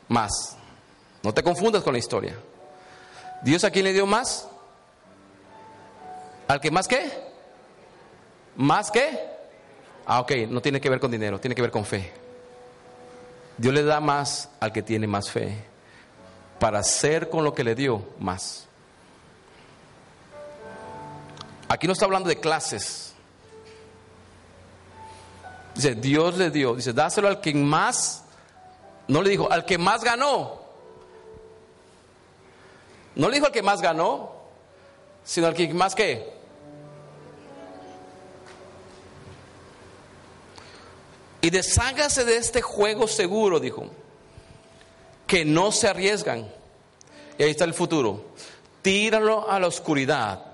más. 0.09 0.57
No 1.23 1.33
te 1.33 1.43
confundas 1.43 1.83
con 1.83 1.93
la 1.93 1.99
historia. 1.99 2.37
¿Dios 3.43 3.65
a 3.65 3.71
quién 3.71 3.85
le 3.85 3.93
dio 3.93 4.07
más? 4.07 4.49
¿Al 6.49 6.61
que 6.61 6.71
más 6.71 6.89
qué? 6.89 7.11
¿Más 8.57 8.91
qué? 8.91 9.33
Ah, 10.07 10.21
ok, 10.21 10.33
no 10.49 10.61
tiene 10.61 10.81
que 10.81 10.91
ver 10.91 11.01
con 11.01 11.11
dinero, 11.11 11.41
tiene 11.41 11.55
que 11.55 11.63
ver 11.63 11.71
con 11.71 11.85
fe. 11.85 12.13
Dios 13.57 13.73
le 13.73 13.85
da 13.85 14.01
más 14.01 14.49
al 14.61 14.73
que 14.73 14.83
tiene 14.83 15.07
más 15.07 15.31
fe 15.31 15.65
para 16.59 16.81
hacer 16.81 17.29
con 17.29 17.45
lo 17.45 17.55
que 17.55 17.65
le 17.65 17.75
dio 17.75 18.05
más. 18.19 18.67
Aquí 21.69 21.87
no 21.87 21.93
está 21.93 22.05
hablando 22.05 22.29
de 22.29 22.39
clases. 22.39 23.12
Dice, 25.75 25.95
Dios 25.95 26.37
le 26.37 26.51
dio, 26.51 26.75
dice, 26.75 26.93
dáselo 26.93 27.29
al 27.29 27.41
que 27.41 27.55
más, 27.55 28.25
no 29.09 29.23
le 29.23 29.31
dijo, 29.31 29.51
al 29.51 29.65
que 29.65 29.79
más 29.79 30.05
ganó. 30.05 30.61
No 33.15 33.29
le 33.29 33.35
dijo 33.35 33.47
al 33.47 33.53
que 33.53 33.63
más 33.63 33.81
ganó, 33.81 34.33
sino 35.25 35.47
al 35.47 35.55
que 35.55 35.73
más 35.73 35.95
qué. 35.95 36.33
Y 41.41 41.51
deshágase 41.51 42.25
de 42.25 42.37
este 42.37 42.63
juego 42.63 43.09
seguro, 43.09 43.59
dijo 43.59 43.91
que 45.27 45.45
no 45.45 45.73
se 45.73 45.89
arriesgan. 45.89 46.47
Y 47.39 47.43
ahí 47.43 47.51
está 47.51 47.65
el 47.65 47.75
futuro. 47.75 48.27
Tíralo 48.83 49.51
a 49.51 49.59
la 49.59 49.67
oscuridad 49.67 50.45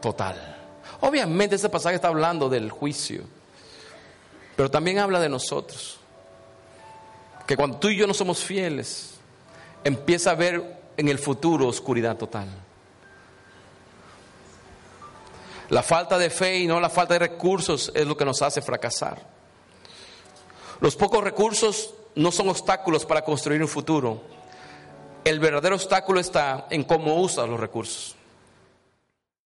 total. 0.00 0.56
Obviamente 1.00 1.56
este 1.56 1.68
pasaje 1.68 1.96
está 1.96 2.08
hablando 2.08 2.48
del 2.48 2.70
juicio, 2.70 3.24
pero 4.56 4.70
también 4.70 4.98
habla 4.98 5.20
de 5.20 5.28
nosotros. 5.28 5.98
Que 7.46 7.56
cuando 7.56 7.78
tú 7.78 7.88
y 7.88 7.96
yo 7.96 8.06
no 8.06 8.14
somos 8.14 8.42
fieles, 8.42 9.14
empieza 9.82 10.30
a 10.30 10.34
ver 10.34 10.80
en 10.96 11.08
el 11.08 11.18
futuro 11.18 11.68
oscuridad 11.68 12.16
total. 12.16 12.48
La 15.70 15.82
falta 15.82 16.18
de 16.18 16.30
fe 16.30 16.58
y 16.58 16.66
no 16.66 16.80
la 16.80 16.90
falta 16.90 17.14
de 17.14 17.20
recursos 17.20 17.90
es 17.94 18.06
lo 18.06 18.16
que 18.16 18.24
nos 18.24 18.42
hace 18.42 18.62
fracasar. 18.62 19.20
Los 20.80 20.96
pocos 20.96 21.24
recursos 21.24 21.94
no 22.14 22.30
son 22.30 22.48
obstáculos 22.48 23.06
para 23.06 23.22
construir 23.22 23.62
un 23.62 23.68
futuro. 23.68 24.22
El 25.24 25.40
verdadero 25.40 25.74
obstáculo 25.76 26.20
está 26.20 26.66
en 26.70 26.84
cómo 26.84 27.20
usas 27.20 27.48
los 27.48 27.58
recursos. 27.58 28.14